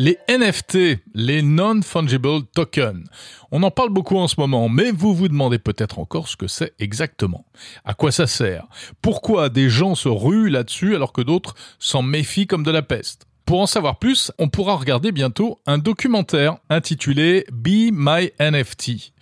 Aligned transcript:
Les 0.00 0.18
NFT, 0.28 1.00
les 1.14 1.42
Non-Fungible 1.42 2.44
Tokens. 2.54 3.04
On 3.52 3.62
en 3.62 3.70
parle 3.70 3.90
beaucoup 3.90 4.16
en 4.16 4.26
ce 4.26 4.40
moment, 4.40 4.68
mais 4.68 4.90
vous 4.90 5.14
vous 5.14 5.28
demandez 5.28 5.58
peut-être 5.58 6.00
encore 6.00 6.26
ce 6.26 6.36
que 6.36 6.48
c'est 6.48 6.72
exactement. 6.80 7.44
À 7.84 7.94
quoi 7.94 8.10
ça 8.10 8.26
sert? 8.26 8.66
Pourquoi 9.02 9.48
des 9.50 9.68
gens 9.68 9.94
se 9.94 10.08
ruent 10.08 10.50
là-dessus 10.50 10.96
alors 10.96 11.12
que 11.12 11.20
d'autres 11.20 11.54
s'en 11.78 12.02
méfient 12.02 12.48
comme 12.48 12.64
de 12.64 12.72
la 12.72 12.82
peste? 12.82 13.28
Pour 13.48 13.60
en 13.60 13.66
savoir 13.66 13.98
plus, 13.98 14.30
on 14.38 14.48
pourra 14.48 14.76
regarder 14.76 15.10
bientôt 15.10 15.58
un 15.64 15.78
documentaire 15.78 16.58
intitulé 16.68 17.46
Be 17.50 17.90
My 17.92 18.30
NFT. 18.38 19.12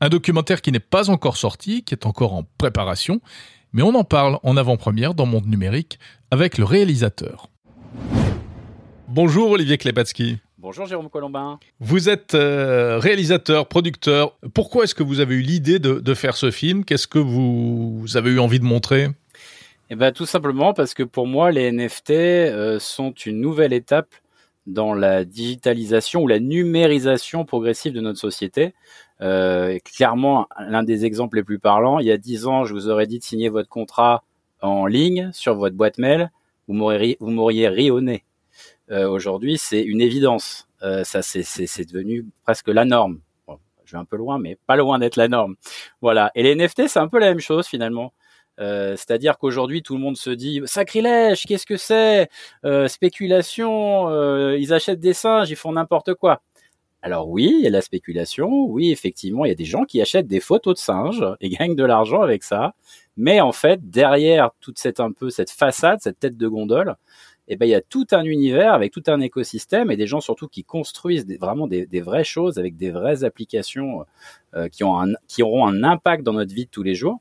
Un 0.00 0.08
documentaire 0.08 0.60
qui 0.60 0.72
n'est 0.72 0.80
pas 0.80 1.08
encore 1.08 1.36
sorti, 1.36 1.84
qui 1.84 1.94
est 1.94 2.04
encore 2.04 2.32
en 2.32 2.42
préparation, 2.58 3.20
mais 3.72 3.82
on 3.82 3.94
en 3.94 4.04
parle 4.04 4.38
en 4.42 4.56
avant-première 4.56 5.14
dans 5.14 5.26
Monde 5.26 5.46
Numérique 5.46 5.98
avec 6.30 6.58
le 6.58 6.64
réalisateur. 6.64 7.48
Bonjour 9.08 9.50
Olivier 9.50 9.78
Klepatsky. 9.78 10.38
Bonjour 10.58 10.86
Jérôme 10.86 11.08
Colombin. 11.08 11.60
Vous 11.78 12.08
êtes 12.08 12.34
euh, 12.34 12.98
réalisateur, 12.98 13.68
producteur. 13.68 14.36
Pourquoi 14.52 14.84
est-ce 14.84 14.96
que 14.96 15.04
vous 15.04 15.20
avez 15.20 15.36
eu 15.36 15.42
l'idée 15.42 15.78
de, 15.78 16.14
faire 16.14 16.36
ce 16.36 16.50
film? 16.50 16.84
Qu'est-ce 16.84 17.06
que 17.06 17.20
vous, 17.20 18.04
avez 18.16 18.30
eu 18.30 18.40
envie 18.40 18.58
de 18.58 18.64
montrer? 18.64 19.08
Eh 19.90 19.94
ben, 19.94 20.10
Tout 20.10 20.26
simplement 20.26 20.74
parce 20.74 20.92
que 20.92 21.04
pour 21.04 21.28
moi, 21.28 21.52
les 21.52 21.70
NFT 21.70 22.10
euh, 22.10 22.78
sont 22.80 23.12
une 23.12 23.40
nouvelle 23.40 23.72
étape 23.72 24.12
dans 24.66 24.92
la 24.92 25.24
digitalisation 25.24 26.22
ou 26.22 26.26
la 26.26 26.40
numérisation 26.40 27.44
progressive 27.44 27.92
de 27.92 28.00
notre 28.00 28.18
société. 28.18 28.74
Euh, 29.22 29.78
clairement, 29.84 30.46
l'un 30.58 30.82
des 30.82 31.04
exemples 31.04 31.36
les 31.36 31.44
plus 31.44 31.58
parlants, 31.58 31.98
il 31.98 32.06
y 32.06 32.12
a 32.12 32.18
dix 32.18 32.46
ans, 32.46 32.64
je 32.64 32.74
vous 32.74 32.88
aurais 32.88 33.06
dit 33.06 33.18
de 33.18 33.24
signer 33.24 33.48
votre 33.48 33.68
contrat 33.68 34.24
en 34.60 34.86
ligne 34.86 35.30
sur 35.32 35.54
votre 35.54 35.76
boîte 35.76 35.98
mail, 35.98 36.30
vous 36.68 36.74
m'auriez 36.74 37.68
ri 37.68 37.90
au 37.90 38.00
nez. 38.00 38.24
Euh, 38.90 39.08
aujourd'hui, 39.08 39.58
c'est 39.58 39.82
une 39.82 40.00
évidence. 40.00 40.68
Euh, 40.82 41.04
ça, 41.04 41.22
c'est 41.22 41.84
devenu 41.90 42.26
presque 42.44 42.68
la 42.68 42.84
norme. 42.84 43.20
je 43.84 43.92
vais 43.92 43.98
un 43.98 44.04
peu 44.04 44.16
loin, 44.16 44.38
mais 44.38 44.58
pas 44.66 44.76
loin 44.76 44.98
d'être 44.98 45.16
la 45.16 45.28
norme. 45.28 45.56
Voilà. 46.00 46.30
Et 46.34 46.42
les 46.42 46.54
NFT, 46.54 46.88
c'est 46.88 46.98
un 46.98 47.08
peu 47.08 47.18
la 47.18 47.26
même 47.26 47.40
chose 47.40 47.66
finalement. 47.66 48.12
Euh, 48.58 48.96
c'est-à-dire 48.96 49.38
qu'aujourd'hui, 49.38 49.82
tout 49.82 49.94
le 49.94 50.00
monde 50.00 50.16
se 50.16 50.30
dit 50.30 50.62
sacrilège, 50.64 51.44
qu'est-ce 51.46 51.66
que 51.66 51.76
c'est? 51.76 52.28
Spéculation, 52.88 54.10
ils 54.54 54.72
achètent 54.72 55.00
des 55.00 55.14
singes, 55.14 55.50
ils 55.50 55.56
font 55.56 55.72
n'importe 55.72 56.14
quoi. 56.14 56.42
Alors 57.06 57.28
oui, 57.28 57.54
il 57.60 57.62
y 57.62 57.68
a 57.68 57.70
la 57.70 57.82
spéculation, 57.82 58.64
oui, 58.64 58.90
effectivement, 58.90 59.44
il 59.44 59.48
y 59.48 59.52
a 59.52 59.54
des 59.54 59.64
gens 59.64 59.84
qui 59.84 60.00
achètent 60.00 60.26
des 60.26 60.40
photos 60.40 60.74
de 60.74 60.80
singes 60.80 61.24
et 61.40 61.48
gagnent 61.50 61.76
de 61.76 61.84
l'argent 61.84 62.20
avec 62.20 62.42
ça. 62.42 62.74
Mais 63.16 63.40
en 63.40 63.52
fait, 63.52 63.88
derrière 63.88 64.50
toute 64.60 64.80
cette 64.80 64.98
un 64.98 65.12
peu 65.12 65.30
cette 65.30 65.52
façade, 65.52 66.00
cette 66.00 66.18
tête 66.18 66.36
de 66.36 66.48
gondole, 66.48 66.96
eh 67.46 67.54
ben, 67.54 67.64
il 67.64 67.68
y 67.68 67.76
a 67.76 67.80
tout 67.80 68.08
un 68.10 68.24
univers 68.24 68.74
avec 68.74 68.92
tout 68.92 69.04
un 69.06 69.20
écosystème 69.20 69.92
et 69.92 69.96
des 69.96 70.08
gens 70.08 70.20
surtout 70.20 70.48
qui 70.48 70.64
construisent 70.64 71.28
vraiment 71.38 71.68
des, 71.68 72.00
vraies 72.00 72.24
choses 72.24 72.58
avec 72.58 72.76
des 72.76 72.90
vraies 72.90 73.22
applications 73.22 74.04
euh, 74.56 74.68
qui, 74.68 74.82
ont 74.82 75.00
un, 75.00 75.12
qui 75.28 75.44
auront 75.44 75.64
un 75.64 75.84
impact 75.84 76.24
dans 76.24 76.32
notre 76.32 76.52
vie 76.52 76.64
de 76.64 76.70
tous 76.70 76.82
les 76.82 76.96
jours. 76.96 77.20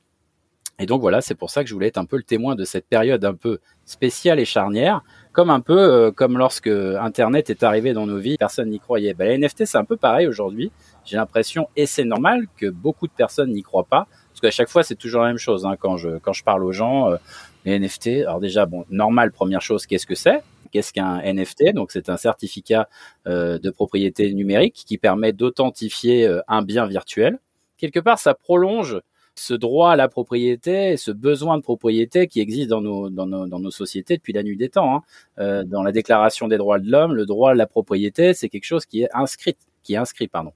Et 0.79 0.87
donc 0.87 0.99
voilà, 0.99 1.21
c'est 1.21 1.35
pour 1.35 1.51
ça 1.51 1.63
que 1.63 1.69
je 1.69 1.75
voulais 1.75 1.87
être 1.87 1.99
un 1.99 2.05
peu 2.05 2.17
le 2.17 2.23
témoin 2.23 2.55
de 2.55 2.65
cette 2.65 2.87
période 2.87 3.23
un 3.23 3.35
peu 3.35 3.59
spéciale 3.85 4.39
et 4.39 4.45
charnière, 4.45 5.03
comme 5.35 5.49
un 5.49 5.59
peu 5.59 5.77
euh, 5.77 6.11
comme 6.11 6.37
lorsque 6.37 6.67
Internet 6.67 7.49
est 7.49 7.61
arrivé 7.61 7.91
dans 7.91 8.07
nos 8.07 8.17
vies, 8.17 8.37
personne 8.37 8.69
n'y 8.69 8.79
croyait. 8.79 9.13
Ben, 9.13 9.27
les 9.27 9.37
NFT, 9.37 9.65
c'est 9.65 9.77
un 9.77 9.83
peu 9.83 9.97
pareil 9.97 10.27
aujourd'hui. 10.27 10.71
J'ai 11.03 11.17
l'impression, 11.17 11.67
et 11.75 11.85
c'est 11.85 12.05
normal, 12.05 12.45
que 12.57 12.67
beaucoup 12.67 13.05
de 13.05 13.11
personnes 13.11 13.51
n'y 13.51 13.61
croient 13.61 13.83
pas, 13.83 14.07
parce 14.29 14.39
qu'à 14.39 14.51
chaque 14.51 14.69
fois, 14.69 14.83
c'est 14.83 14.95
toujours 14.95 15.21
la 15.23 15.27
même 15.27 15.37
chose. 15.37 15.65
Hein, 15.65 15.75
quand 15.77 15.97
je 15.97 16.17
quand 16.19 16.31
je 16.31 16.43
parle 16.43 16.63
aux 16.63 16.71
gens, 16.71 17.11
euh, 17.11 17.17
les 17.65 17.77
NFT, 17.77 18.21
alors 18.21 18.39
déjà, 18.39 18.65
bon, 18.65 18.85
normal, 18.89 19.31
première 19.31 19.61
chose, 19.61 19.85
qu'est-ce 19.85 20.05
que 20.05 20.15
c'est? 20.15 20.41
Qu'est-ce 20.71 20.93
qu'un 20.93 21.21
NFT 21.21 21.73
Donc, 21.73 21.91
c'est 21.91 22.09
un 22.09 22.17
certificat 22.17 22.87
euh, 23.27 23.59
de 23.59 23.69
propriété 23.69 24.33
numérique 24.33 24.83
qui 24.87 24.97
permet 24.97 25.33
d'authentifier 25.33 26.27
euh, 26.27 26.41
un 26.47 26.61
bien 26.61 26.85
virtuel. 26.85 27.39
Quelque 27.77 27.99
part, 27.99 28.19
ça 28.19 28.33
prolonge 28.33 29.01
ce 29.35 29.53
droit 29.53 29.91
à 29.91 29.95
la 29.95 30.07
propriété 30.07 30.97
ce 30.97 31.11
besoin 31.11 31.57
de 31.57 31.63
propriété 31.63 32.27
qui 32.27 32.39
existe 32.39 32.69
dans 32.69 32.81
nos, 32.81 33.09
dans 33.09 33.27
nos, 33.27 33.47
dans 33.47 33.59
nos 33.59 33.71
sociétés 33.71 34.17
depuis 34.17 34.33
la 34.33 34.43
nuit 34.43 34.57
des 34.57 34.69
temps. 34.69 34.95
Hein. 34.95 35.01
Euh, 35.39 35.63
dans 35.63 35.83
la 35.83 35.91
Déclaration 35.91 36.47
des 36.47 36.57
droits 36.57 36.79
de 36.79 36.89
l'homme, 36.89 37.13
le 37.13 37.25
droit 37.25 37.51
à 37.51 37.53
la 37.53 37.67
propriété, 37.67 38.33
c'est 38.33 38.49
quelque 38.49 38.65
chose 38.65 38.85
qui 38.85 39.03
est 39.03 39.09
inscrit, 39.13 39.55
qui 39.85 39.93
est 39.93 39.97
inscrit, 39.97 40.27
pardon. 40.27 40.51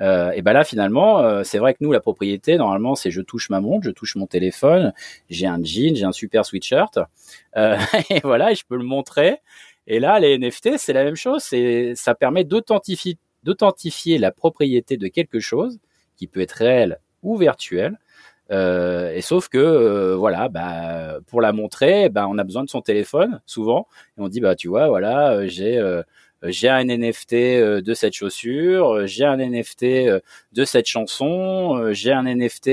Euh, 0.00 0.30
et 0.30 0.40
ben 0.40 0.54
là 0.54 0.64
finalement, 0.64 1.20
euh, 1.20 1.42
c'est 1.44 1.58
vrai 1.58 1.74
que 1.74 1.78
nous 1.82 1.92
la 1.92 2.00
propriété 2.00 2.56
normalement 2.56 2.94
c'est 2.94 3.10
je 3.10 3.20
touche 3.20 3.50
ma 3.50 3.60
montre, 3.60 3.84
je 3.84 3.90
touche 3.90 4.16
mon 4.16 4.26
téléphone, 4.26 4.94
j'ai 5.28 5.46
un 5.46 5.62
jean, 5.62 5.94
j'ai 5.94 6.04
un 6.04 6.12
super 6.12 6.46
sweatshirt, 6.46 6.98
euh, 7.56 7.76
et 8.10 8.20
voilà, 8.20 8.54
je 8.54 8.62
peux 8.66 8.76
le 8.76 8.84
montrer. 8.84 9.38
Et 9.86 10.00
là 10.00 10.18
les 10.20 10.38
NFT 10.38 10.78
c'est 10.78 10.94
la 10.94 11.04
même 11.04 11.16
chose, 11.16 11.42
c'est 11.42 11.94
ça 11.96 12.14
permet 12.14 12.44
d'authentifier 12.44 13.18
d'authentifier 13.42 14.18
la 14.18 14.32
propriété 14.32 14.96
de 14.96 15.08
quelque 15.08 15.40
chose 15.40 15.78
qui 16.16 16.26
peut 16.26 16.40
être 16.40 16.52
réel 16.52 16.98
ou 17.22 17.36
virtuel. 17.36 17.98
Euh, 18.50 19.12
et 19.12 19.20
sauf 19.20 19.48
que 19.48 19.58
euh, 19.58 20.16
voilà, 20.16 20.48
bah, 20.48 21.18
pour 21.28 21.40
la 21.40 21.52
montrer, 21.52 22.08
bah, 22.08 22.26
on 22.28 22.38
a 22.38 22.44
besoin 22.44 22.64
de 22.64 22.68
son 22.70 22.80
téléphone 22.82 23.40
souvent, 23.46 23.86
et 24.18 24.22
on 24.22 24.28
dit 24.28 24.40
bah 24.40 24.56
tu 24.56 24.68
vois 24.68 24.88
voilà 24.88 25.46
j'ai 25.46 25.78
euh, 26.44 26.50
j'ai 26.50 26.68
un 26.68 26.84
NFT 26.84 27.32
euh, 27.34 27.80
de 27.82 27.94
cette 27.94 28.14
chaussure, 28.14 28.94
euh, 28.94 29.06
j'ai 29.06 29.24
un 29.24 29.36
NFT 29.36 29.84
de 30.52 30.64
cette 30.64 30.86
chanson, 30.86 31.92
j'ai 31.92 32.12
un 32.12 32.24
NFT, 32.24 32.70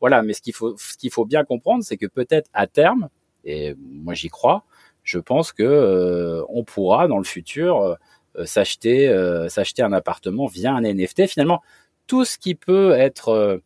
voilà. 0.00 0.22
Mais 0.22 0.32
ce 0.32 0.42
qu'il 0.42 0.54
faut, 0.54 0.76
ce 0.78 0.96
qu'il 0.96 1.10
faut 1.10 1.24
bien 1.24 1.44
comprendre, 1.44 1.84
c'est 1.84 1.96
que 1.96 2.06
peut-être 2.06 2.48
à 2.52 2.66
terme, 2.66 3.08
et 3.44 3.74
moi 3.78 4.14
j'y 4.14 4.28
crois, 4.28 4.64
je 5.02 5.18
pense 5.18 5.52
que 5.52 6.42
on 6.48 6.64
pourra 6.64 7.08
dans 7.08 7.18
le 7.18 7.24
futur 7.24 7.96
s'acheter, 8.44 9.08
s'acheter 9.48 9.82
un 9.82 9.92
appartement 9.92 10.46
via 10.46 10.72
un 10.72 10.82
NFT. 10.82 11.26
Finalement, 11.26 11.62
tout 12.06 12.24
ce 12.24 12.38
qui 12.38 12.54
peut 12.54 12.92
être 12.92 13.60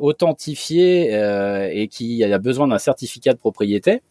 authentifié 0.00 1.12
et 1.72 1.88
qui 1.88 2.22
a 2.24 2.38
besoin 2.38 2.68
d'un 2.68 2.78
certificat 2.78 3.32
de 3.32 3.38
propriété, 3.38 4.02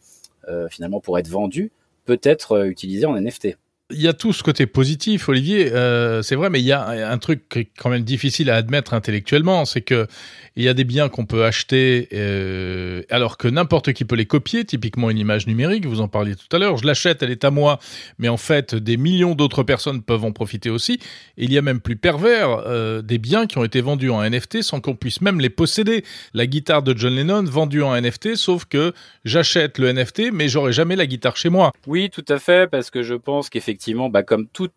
finalement 0.70 1.00
pour 1.00 1.18
être 1.18 1.28
vendu, 1.28 1.72
peut 2.04 2.20
être 2.22 2.66
utilisé 2.66 3.06
en 3.06 3.14
NFT 3.20 3.56
il 3.92 4.00
y 4.00 4.08
a 4.08 4.12
tout 4.12 4.32
ce 4.32 4.42
côté 4.42 4.66
positif, 4.66 5.28
Olivier, 5.28 5.72
euh, 5.72 6.22
c'est 6.22 6.34
vrai, 6.34 6.50
mais 6.50 6.60
il 6.60 6.66
y 6.66 6.72
a 6.72 7.10
un 7.10 7.18
truc 7.18 7.48
qui 7.48 7.58
est 7.60 7.68
quand 7.78 7.90
même 7.90 8.02
difficile 8.02 8.50
à 8.50 8.56
admettre 8.56 8.94
intellectuellement, 8.94 9.64
c'est 9.64 9.82
que 9.82 10.06
il 10.54 10.64
y 10.64 10.68
a 10.68 10.74
des 10.74 10.84
biens 10.84 11.08
qu'on 11.08 11.24
peut 11.24 11.44
acheter 11.44 12.08
euh, 12.12 13.02
alors 13.08 13.38
que 13.38 13.48
n'importe 13.48 13.94
qui 13.94 14.04
peut 14.04 14.16
les 14.16 14.26
copier, 14.26 14.64
typiquement 14.64 15.08
une 15.08 15.16
image 15.16 15.46
numérique, 15.46 15.86
vous 15.86 16.00
en 16.00 16.08
parliez 16.08 16.34
tout 16.34 16.54
à 16.54 16.58
l'heure, 16.58 16.76
je 16.76 16.86
l'achète, 16.86 17.22
elle 17.22 17.30
est 17.30 17.44
à 17.44 17.50
moi, 17.50 17.78
mais 18.18 18.28
en 18.28 18.36
fait 18.36 18.74
des 18.74 18.96
millions 18.96 19.34
d'autres 19.34 19.62
personnes 19.62 20.02
peuvent 20.02 20.24
en 20.24 20.32
profiter 20.32 20.68
aussi. 20.68 20.98
Il 21.38 21.52
y 21.52 21.58
a 21.58 21.62
même 21.62 21.80
plus 21.80 21.96
pervers 21.96 22.62
euh, 22.66 23.00
des 23.00 23.18
biens 23.18 23.46
qui 23.46 23.58
ont 23.58 23.64
été 23.64 23.80
vendus 23.80 24.10
en 24.10 24.22
NFT 24.28 24.62
sans 24.62 24.80
qu'on 24.80 24.94
puisse 24.94 25.20
même 25.22 25.40
les 25.40 25.50
posséder. 25.50 26.04
La 26.34 26.46
guitare 26.46 26.82
de 26.82 26.96
John 26.96 27.14
Lennon 27.14 27.44
vendue 27.44 27.82
en 27.82 27.98
NFT, 27.98 28.34
sauf 28.36 28.66
que 28.66 28.92
j'achète 29.24 29.78
le 29.78 29.92
NFT, 29.92 30.32
mais 30.32 30.48
j'aurai 30.48 30.72
jamais 30.72 30.96
la 30.96 31.06
guitare 31.06 31.36
chez 31.36 31.48
moi. 31.48 31.72
Oui, 31.86 32.10
tout 32.10 32.24
à 32.28 32.38
fait, 32.38 32.70
parce 32.70 32.90
que 32.90 33.02
je 33.02 33.14
pense 33.14 33.48
qu'effectivement, 33.48 33.81
bah, 34.10 34.22
comme 34.22 34.48
tout 34.48 34.68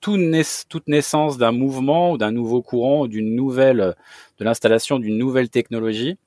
toute 0.00 0.88
naissance 0.88 1.38
d'un 1.38 1.52
mouvement 1.52 2.12
ou 2.12 2.18
d'un 2.18 2.32
nouveau 2.32 2.62
courant 2.62 3.02
ou 3.02 3.08
d'une 3.08 3.34
nouvelle, 3.34 3.94
de 4.38 4.44
l'installation 4.44 4.98
d'une 4.98 5.16
nouvelle 5.18 5.50
technologie, 5.50 6.18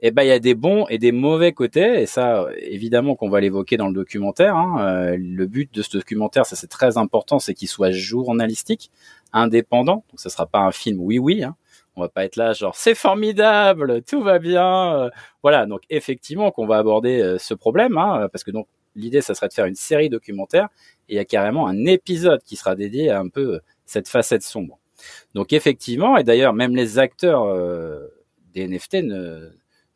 eh 0.00 0.10
ben 0.10 0.22
il 0.22 0.28
y 0.28 0.32
a 0.32 0.38
des 0.38 0.54
bons 0.54 0.86
et 0.88 0.98
des 0.98 1.12
mauvais 1.12 1.52
côtés 1.52 2.02
et 2.02 2.06
ça 2.06 2.46
évidemment 2.58 3.16
qu'on 3.16 3.30
va 3.30 3.40
l'évoquer 3.40 3.76
dans 3.76 3.88
le 3.88 3.94
documentaire. 3.94 4.56
Hein. 4.56 4.76
Euh, 4.80 5.16
le 5.18 5.46
but 5.46 5.72
de 5.72 5.82
ce 5.82 5.96
documentaire, 5.96 6.44
ça 6.46 6.56
c'est 6.56 6.66
très 6.66 6.98
important, 6.98 7.38
c'est 7.38 7.54
qu'il 7.54 7.68
soit 7.68 7.90
journalistique, 7.92 8.90
indépendant. 9.32 10.04
Donc 10.10 10.20
ce 10.20 10.28
sera 10.28 10.46
pas 10.46 10.60
un 10.60 10.72
film 10.72 10.98
oui 11.00 11.18
oui. 11.18 11.44
Hein. 11.44 11.56
On 11.96 12.02
va 12.02 12.08
pas 12.10 12.24
être 12.26 12.36
là 12.36 12.52
genre 12.52 12.74
c'est 12.76 12.94
formidable, 12.94 14.02
tout 14.02 14.22
va 14.22 14.38
bien. 14.38 14.94
Euh, 14.94 15.10
voilà 15.42 15.64
donc 15.66 15.80
effectivement 15.88 16.50
qu'on 16.50 16.66
va 16.66 16.76
aborder 16.76 17.20
euh, 17.22 17.38
ce 17.38 17.54
problème 17.54 17.96
hein, 17.96 18.28
parce 18.30 18.44
que 18.44 18.50
donc 18.50 18.68
l'idée 18.96 19.20
ça 19.20 19.34
serait 19.34 19.48
de 19.48 19.52
faire 19.52 19.66
une 19.66 19.76
série 19.76 20.08
documentaire 20.08 20.68
et 21.08 21.14
il 21.14 21.16
y 21.16 21.20
a 21.20 21.24
carrément 21.24 21.66
un 21.68 21.84
épisode 21.84 22.42
qui 22.42 22.56
sera 22.56 22.74
dédié 22.74 23.10
à 23.10 23.20
un 23.20 23.28
peu 23.28 23.54
euh, 23.54 23.58
cette 23.84 24.08
facette 24.08 24.42
sombre. 24.42 24.78
Donc 25.34 25.52
effectivement, 25.52 26.16
et 26.16 26.24
d'ailleurs 26.24 26.52
même 26.52 26.74
les 26.74 26.98
acteurs 26.98 27.44
euh, 27.44 28.08
des 28.54 28.66
NFT 28.66 28.94
ne, 29.04 29.50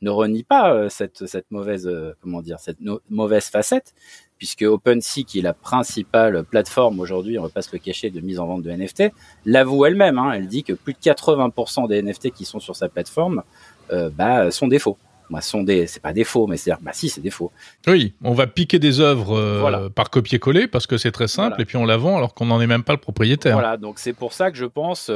renient 0.06 0.44
pas 0.44 0.73
euh, 0.73 0.88
cette, 0.88 1.26
cette 1.26 1.50
mauvaise 1.50 1.91
comment 2.20 2.43
dire 2.43 2.61
cette 2.61 2.79
mauvaise 3.08 3.47
facette, 3.47 3.94
puisque 4.38 4.62
OpenSea, 4.62 5.25
qui 5.26 5.41
est 5.41 5.43
la 5.43 5.55
principale 5.55 6.44
plateforme 6.44 7.00
aujourd'hui, 7.00 7.38
on 7.38 7.43
va 7.43 7.49
pas 7.49 7.62
se 7.62 7.70
le 7.73 7.79
cacher, 7.79 8.11
de 8.11 8.20
mise 8.20 8.38
en 8.38 8.46
vente 8.46 8.62
de 8.62 8.70
NFT, 8.70 9.05
l'avoue 9.46 9.85
elle-même. 9.85 10.19
Hein, 10.19 10.32
elle 10.32 10.46
dit 10.46 10.62
que 10.62 10.73
plus 10.73 10.93
de 10.94 10.99
80% 10.99 11.88
des 11.88 12.03
NFT 12.03 12.31
qui 12.31 12.44
sont 12.44 12.61
sur 12.61 12.76
sa 12.76 12.88
plateforme 12.88 13.43
bah, 13.91 14.53
sont 14.53 14.69
des 14.69 14.79
faux 14.79 14.96
bah, 15.31 15.41
sont 15.41 15.62
des, 15.62 15.87
c'est 15.87 16.03
pas 16.03 16.12
des 16.12 16.25
faux, 16.25 16.47
mais 16.47 16.56
c'est, 16.56 16.73
bah 16.82 16.93
si, 16.93 17.09
c'est 17.09 17.21
des 17.21 17.31
faux. 17.31 17.50
Oui, 17.87 18.15
on 18.23 18.35
va 18.35 18.47
piquer 18.47 18.79
des 18.79 19.00
œuvres 19.00 19.38
euh, 19.38 19.88
par 19.88 20.11
copier-coller 20.11 20.67
parce 20.67 20.87
que 20.87 20.97
c'est 20.97 21.12
très 21.12 21.29
simple, 21.29 21.61
et 21.62 21.65
puis 21.65 21.77
on 21.77 21.87
la 21.87 21.97
vend 21.97 22.17
alors 22.17 22.35
qu'on 22.35 22.47
n'en 22.47 22.61
est 22.61 22.67
même 22.67 22.85
pas 22.85 22.93
le 22.93 22.99
propriétaire. 22.99 23.55
Voilà, 23.55 23.77
donc 23.77 23.99
c'est 23.99 24.12
pour 24.12 24.32
ça 24.32 24.50
que 24.50 24.56
je 24.56 24.67
pense, 24.67 25.11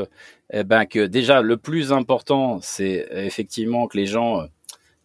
eh 0.53 0.65
ben 0.65 0.87
que 0.87 1.07
déjà 1.07 1.43
le 1.43 1.57
plus 1.57 1.93
important, 1.93 2.59
c'est 2.63 3.07
effectivement 3.13 3.89
que 3.89 3.97
les 3.97 4.07
gens 4.07 4.47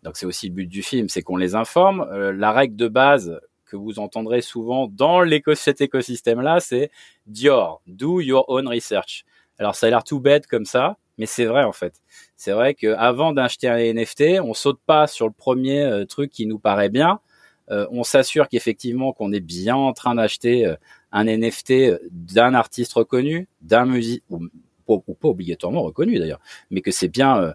Donc 0.04 0.18
c'est 0.18 0.26
aussi 0.26 0.48
le 0.48 0.54
but 0.54 0.68
du 0.68 0.82
film, 0.82 1.10
c'est 1.10 1.22
qu'on 1.22 1.38
les 1.38 1.56
informe. 1.56 2.08
Euh, 2.12 2.32
la 2.32 2.52
règle 2.52 2.76
de 2.76 2.88
base 2.88 3.40
que 3.66 3.76
vous 3.76 4.00
entendrez 4.00 4.42
souvent 4.42 4.88
dans 4.88 5.24
cet 5.54 5.82
écosystème-là, 5.82 6.60
c'est 6.60 6.90
Dior, 7.28 7.82
do 7.86 8.20
your 8.22 8.46
own 8.48 8.68
research. 8.68 9.26
Alors 9.60 9.76
ça 9.76 9.88
a 9.88 9.90
l'air 9.90 10.04
tout 10.04 10.20
bête 10.20 10.48
comme 10.48 10.66
ça, 10.66 10.98
mais 11.20 11.28
c'est 11.28 11.46
vrai 11.46 11.64
en 11.64 11.74
fait. 11.74 12.02
C'est 12.38 12.54
vrai 12.54 12.74
qu'avant 12.74 13.34
d'acheter 13.34 13.68
un 13.68 13.78
NFT, 13.78 14.40
on 14.42 14.56
saute 14.56 14.80
pas 14.86 15.06
sur 15.06 15.28
le 15.28 15.34
premier 15.34 15.82
euh, 15.82 16.06
truc 16.06 16.32
qui 16.32 16.48
nous 16.48 16.58
paraît 16.58 16.90
bien. 16.90 17.20
Euh, 17.70 17.86
on 17.92 18.04
s'assure 18.04 18.48
qu'effectivement 18.48 19.14
qu'on 19.14 19.32
est 19.32 19.42
bien 19.42 19.76
en 19.76 19.94
train 19.94 20.16
d'acheter 20.16 20.66
euh, 20.66 20.76
un 21.12 21.26
NFT 21.26 22.00
d'un 22.10 22.56
artiste 22.56 22.94
reconnu, 22.94 23.48
d'un 23.62 23.86
musique 23.86 24.24
ou, 24.30 24.48
pas 24.88 25.28
obligatoirement 25.28 25.84
reconnu 25.84 26.18
d'ailleurs, 26.18 26.40
mais 26.72 26.82
que 26.82 26.90
c'est 26.90 27.10
bien 27.10 27.54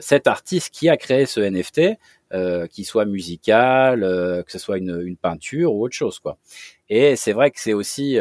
cet 0.00 0.26
artiste 0.28 0.70
qui 0.72 0.88
a 0.88 0.96
créé 0.96 1.26
ce 1.26 1.40
NFT, 1.40 1.98
qui 2.70 2.84
soit 2.84 3.06
musical, 3.06 4.02
que 4.02 4.52
ce 4.52 4.58
soit 4.58 4.78
une, 4.78 5.00
une, 5.04 5.16
peinture 5.16 5.74
ou 5.74 5.84
autre 5.84 5.94
chose 5.94 6.20
quoi. 6.20 6.38
Et 6.88 7.16
c'est 7.16 7.32
vrai 7.32 7.50
que 7.50 7.58
c'est 7.60 7.72
aussi 7.72 8.18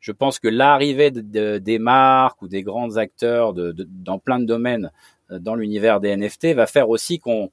je 0.00 0.12
pense 0.12 0.38
que 0.38 0.48
l'arrivée 0.48 1.10
de, 1.10 1.58
des 1.58 1.78
marques 1.78 2.40
ou 2.42 2.48
des 2.48 2.62
grands 2.62 2.96
acteurs 2.96 3.52
de, 3.52 3.74
dans 3.88 4.18
plein 4.18 4.40
de 4.40 4.46
domaines 4.46 4.90
euh, 5.30 5.38
dans 5.38 5.54
l'univers 5.54 6.00
des 6.00 6.16
NFT 6.16 6.54
va 6.54 6.66
faire 6.66 6.88
aussi 6.88 7.18
qu'on 7.18 7.50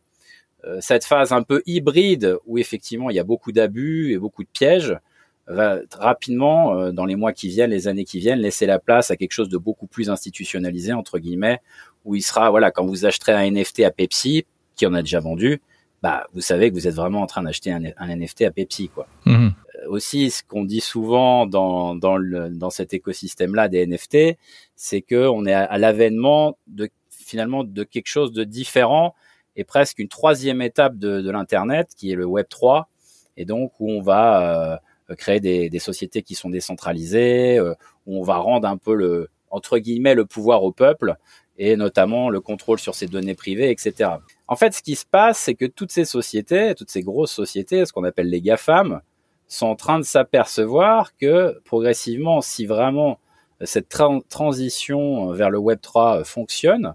euh, 0.65 0.79
cette 0.81 1.05
phase 1.05 1.33
un 1.33 1.43
peu 1.43 1.61
hybride 1.65 2.37
où 2.45 2.57
effectivement 2.57 3.09
il 3.09 3.15
y 3.15 3.19
a 3.19 3.23
beaucoup 3.23 3.51
d'abus 3.51 4.13
et 4.13 4.17
beaucoup 4.17 4.43
de 4.43 4.49
pièges 4.49 4.97
va 5.45 5.79
rapidement 5.97 6.73
euh, 6.73 6.91
dans 6.91 7.05
les 7.05 7.15
mois 7.15 7.31
qui 7.31 7.49
viennent, 7.49 7.69
les 7.69 7.87
années 7.87 8.05
qui 8.05 8.19
viennent, 8.19 8.39
laisser 8.39 8.65
la 8.65 8.79
place 8.79 9.11
à 9.11 9.17
quelque 9.17 9.33
chose 9.33 9.49
de 9.49 9.57
beaucoup 9.57 9.87
plus 9.87 10.09
institutionnalisé 10.09 10.93
entre 10.93 11.19
guillemets 11.19 11.59
où 12.05 12.15
il 12.15 12.21
sera 12.21 12.49
voilà 12.49 12.71
quand 12.71 12.85
vous 12.85 13.05
achèterez 13.05 13.33
un 13.33 13.51
NFT 13.51 13.81
à 13.81 13.91
Pepsi 13.91 14.45
qui 14.75 14.85
en 14.85 14.93
a 14.93 15.01
déjà 15.01 15.19
vendu, 15.19 15.61
bah 16.03 16.27
vous 16.33 16.41
savez 16.41 16.69
que 16.69 16.75
vous 16.75 16.87
êtes 16.87 16.93
vraiment 16.93 17.21
en 17.21 17.25
train 17.25 17.41
d'acheter 17.41 17.71
un, 17.71 17.81
un, 17.97 18.15
NFT 18.15 18.43
à 18.43 18.51
Pepsi 18.51 18.89
quoi. 18.89 19.07
Mmh 19.25 19.49
aussi, 19.87 20.31
ce 20.31 20.43
qu'on 20.43 20.65
dit 20.65 20.81
souvent 20.81 21.45
dans, 21.45 21.95
dans, 21.95 22.17
le, 22.17 22.49
dans 22.49 22.69
cet 22.69 22.93
écosystème-là 22.93 23.67
des 23.67 23.85
NFT, 23.85 24.37
c'est 24.75 25.01
que 25.01 25.27
on 25.27 25.45
est 25.45 25.53
à, 25.53 25.77
l'avènement 25.77 26.57
de 26.67 26.89
finalement 27.09 27.63
de 27.63 27.83
quelque 27.83 28.07
chose 28.07 28.31
de 28.31 28.43
différent 28.43 29.13
et 29.55 29.63
presque 29.63 29.99
une 29.99 30.07
troisième 30.07 30.61
étape 30.61 30.97
de, 30.97 31.21
de 31.21 31.31
l'internet 31.31 31.89
qui 31.95 32.11
est 32.11 32.15
le 32.15 32.25
Web 32.25 32.47
3 32.49 32.87
et 33.35 33.45
donc 33.45 33.73
où 33.79 33.91
on 33.91 34.01
va 34.01 34.79
euh, 35.09 35.15
créer 35.15 35.39
des, 35.39 35.69
des, 35.69 35.79
sociétés 35.79 36.21
qui 36.21 36.35
sont 36.35 36.49
décentralisées, 36.49 37.57
euh, 37.57 37.73
où 38.05 38.19
on 38.19 38.23
va 38.23 38.37
rendre 38.37 38.67
un 38.67 38.77
peu 38.77 38.95
le 38.95 39.29
entre 39.49 39.77
guillemets 39.77 40.15
le 40.15 40.25
pouvoir 40.25 40.63
au 40.63 40.71
peuple 40.71 41.15
et 41.57 41.75
notamment 41.75 42.29
le 42.29 42.39
contrôle 42.39 42.79
sur 42.79 42.95
ses 42.95 43.07
données 43.07 43.33
privées, 43.33 43.71
etc. 43.71 44.11
En 44.47 44.55
fait, 44.55 44.73
ce 44.73 44.81
qui 44.81 44.95
se 44.95 45.05
passe, 45.05 45.39
c'est 45.39 45.55
que 45.55 45.65
toutes 45.65 45.91
ces 45.91 46.05
sociétés, 46.05 46.75
toutes 46.75 46.91
ces 46.91 47.01
grosses 47.01 47.31
sociétés, 47.31 47.85
ce 47.85 47.93
qu'on 47.93 48.03
appelle 48.03 48.29
les 48.29 48.41
GAFAM, 48.41 49.01
sont 49.47 49.67
en 49.67 49.75
train 49.75 49.99
de 49.99 50.03
s'apercevoir 50.03 51.15
que 51.17 51.59
progressivement, 51.65 52.41
si 52.41 52.65
vraiment 52.65 53.19
cette 53.61 53.89
transition 54.29 55.31
vers 55.31 55.49
le 55.49 55.57
Web 55.57 55.79
3 55.81 56.23
fonctionne, 56.23 56.93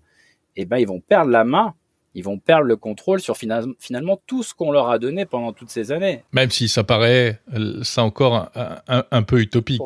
eh 0.57 0.65
ben, 0.65 0.79
ils 0.79 0.87
vont 0.87 1.01
perdre 1.01 1.31
la 1.31 1.45
main, 1.45 1.75
ils 2.15 2.23
vont 2.23 2.39
perdre 2.39 2.65
le 2.65 2.77
contrôle 2.77 3.21
sur 3.21 3.37
finalement 3.37 4.21
tout 4.27 4.43
ce 4.43 4.55
qu'on 4.55 4.71
leur 4.71 4.91
a 4.91 4.99
donné 4.99 5.25
pendant 5.25 5.53
toutes 5.53 5.71
ces 5.71 5.93
années. 5.93 6.23
Même 6.33 6.51
si 6.51 6.69
ça 6.69 6.85
paraît, 6.85 7.41
euh, 7.55 7.83
ça 7.83 8.05
encore 8.05 8.51
un, 8.55 9.23
peu 9.23 9.41
utopique. 9.41 9.83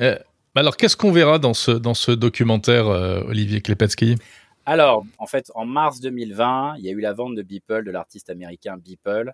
Euh, 0.00 0.16
alors, 0.54 0.76
qu'est-ce 0.76 0.96
qu'on 0.96 1.12
verra 1.12 1.38
dans 1.38 1.54
ce, 1.54 1.72
dans 1.72 1.94
ce 1.94 2.12
documentaire, 2.12 2.88
euh, 2.88 3.20
Olivier 3.26 3.60
Klepetsky? 3.60 4.16
Alors, 4.64 5.04
en 5.18 5.26
fait, 5.26 5.52
en 5.54 5.66
mars 5.66 6.00
2020, 6.00 6.76
il 6.78 6.84
y 6.84 6.88
a 6.88 6.92
eu 6.92 7.00
la 7.00 7.12
vente 7.12 7.34
de 7.34 7.42
Beeple, 7.42 7.84
de 7.84 7.90
l'artiste 7.90 8.30
américain 8.30 8.76
Beeple, 8.76 9.32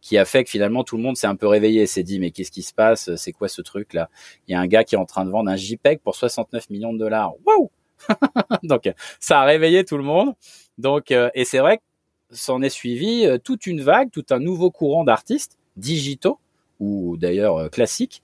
qui 0.00 0.18
a 0.18 0.24
fait 0.24 0.44
que 0.44 0.50
finalement 0.50 0.84
tout 0.84 0.96
le 0.96 1.02
monde 1.02 1.16
s'est 1.16 1.26
un 1.26 1.36
peu 1.36 1.46
réveillé, 1.46 1.86
s'est 1.86 2.02
dit 2.02 2.18
mais 2.18 2.30
qu'est-ce 2.30 2.50
qui 2.50 2.62
se 2.62 2.72
passe, 2.72 3.14
c'est 3.16 3.32
quoi 3.32 3.48
ce 3.48 3.62
truc 3.62 3.92
là 3.92 4.08
Il 4.46 4.52
y 4.52 4.54
a 4.54 4.60
un 4.60 4.66
gars 4.66 4.84
qui 4.84 4.94
est 4.94 4.98
en 4.98 5.06
train 5.06 5.24
de 5.24 5.30
vendre 5.30 5.50
un 5.50 5.56
JPEG 5.56 6.00
pour 6.00 6.14
69 6.14 6.70
millions 6.70 6.92
de 6.92 6.98
dollars. 6.98 7.32
Waouh 7.44 7.70
Donc 8.62 8.90
ça 9.20 9.40
a 9.40 9.44
réveillé 9.44 9.84
tout 9.84 9.96
le 9.96 10.04
monde. 10.04 10.34
Donc 10.78 11.10
euh, 11.10 11.30
et 11.34 11.44
c'est 11.44 11.58
vrai 11.58 11.78
que 11.78 11.82
s'en 12.30 12.62
est 12.62 12.70
suivi 12.70 13.26
euh, 13.26 13.38
toute 13.38 13.66
une 13.66 13.80
vague, 13.80 14.10
tout 14.10 14.26
un 14.30 14.38
nouveau 14.38 14.70
courant 14.70 15.04
d'artistes 15.04 15.58
digitaux 15.76 16.38
ou 16.80 17.16
d'ailleurs 17.16 17.56
euh, 17.56 17.68
classiques, 17.68 18.22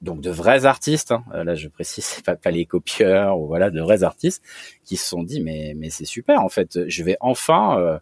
donc 0.00 0.20
de 0.20 0.30
vrais 0.30 0.64
artistes. 0.66 1.12
Hein. 1.12 1.24
là 1.32 1.54
je 1.54 1.68
précise, 1.68 2.04
c'est 2.06 2.24
pas, 2.24 2.36
pas 2.36 2.50
les 2.50 2.66
copieurs 2.66 3.38
ou 3.38 3.46
voilà 3.46 3.70
de 3.70 3.80
vrais 3.80 4.02
artistes 4.02 4.42
qui 4.84 4.96
se 4.96 5.06
sont 5.06 5.22
dit 5.22 5.40
mais 5.40 5.74
mais 5.76 5.90
c'est 5.90 6.04
super 6.04 6.42
en 6.42 6.48
fait, 6.48 6.88
je 6.88 7.02
vais 7.02 7.16
enfin 7.20 7.78
euh, 7.78 7.98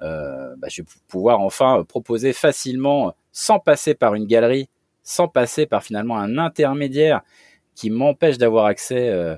bah, 0.00 0.68
je 0.68 0.82
vais 0.82 0.88
pouvoir 1.08 1.40
enfin 1.40 1.84
proposer 1.86 2.32
facilement, 2.32 3.14
sans 3.32 3.58
passer 3.58 3.94
par 3.94 4.14
une 4.14 4.26
galerie, 4.26 4.68
sans 5.02 5.28
passer 5.28 5.66
par 5.66 5.82
finalement 5.82 6.18
un 6.18 6.38
intermédiaire 6.38 7.22
qui 7.74 7.90
m'empêche 7.90 8.38
d'avoir 8.38 8.66
accès 8.66 9.08
euh, 9.08 9.36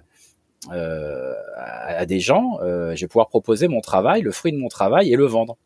euh, 0.72 1.34
à, 1.56 2.06
des 2.06 2.20
gens, 2.20 2.58
je 2.60 3.00
vais 3.00 3.08
pouvoir 3.08 3.28
proposer 3.28 3.68
mon 3.68 3.80
travail, 3.80 4.22
le 4.22 4.32
fruit 4.32 4.52
de 4.52 4.58
mon 4.58 4.68
travail 4.68 5.12
et 5.12 5.16
le 5.16 5.26
vendre. 5.26 5.56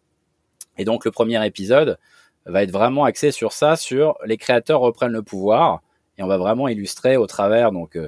Et 0.78 0.84
donc 0.84 1.04
le 1.04 1.10
premier 1.10 1.44
épisode 1.46 1.99
va 2.44 2.62
être 2.62 2.70
vraiment 2.70 3.04
axé 3.04 3.32
sur 3.32 3.52
ça, 3.52 3.76
sur 3.76 4.16
les 4.25 4.37
créateurs 4.37 4.81
reprennent 4.81 5.12
le 5.12 5.22
pouvoir 5.22 5.82
et 6.19 6.22
on 6.22 6.26
va 6.26 6.38
vraiment 6.38 6.69
illustrer 6.69 7.16
au 7.16 7.26
travers 7.26 7.72
donc 7.72 7.99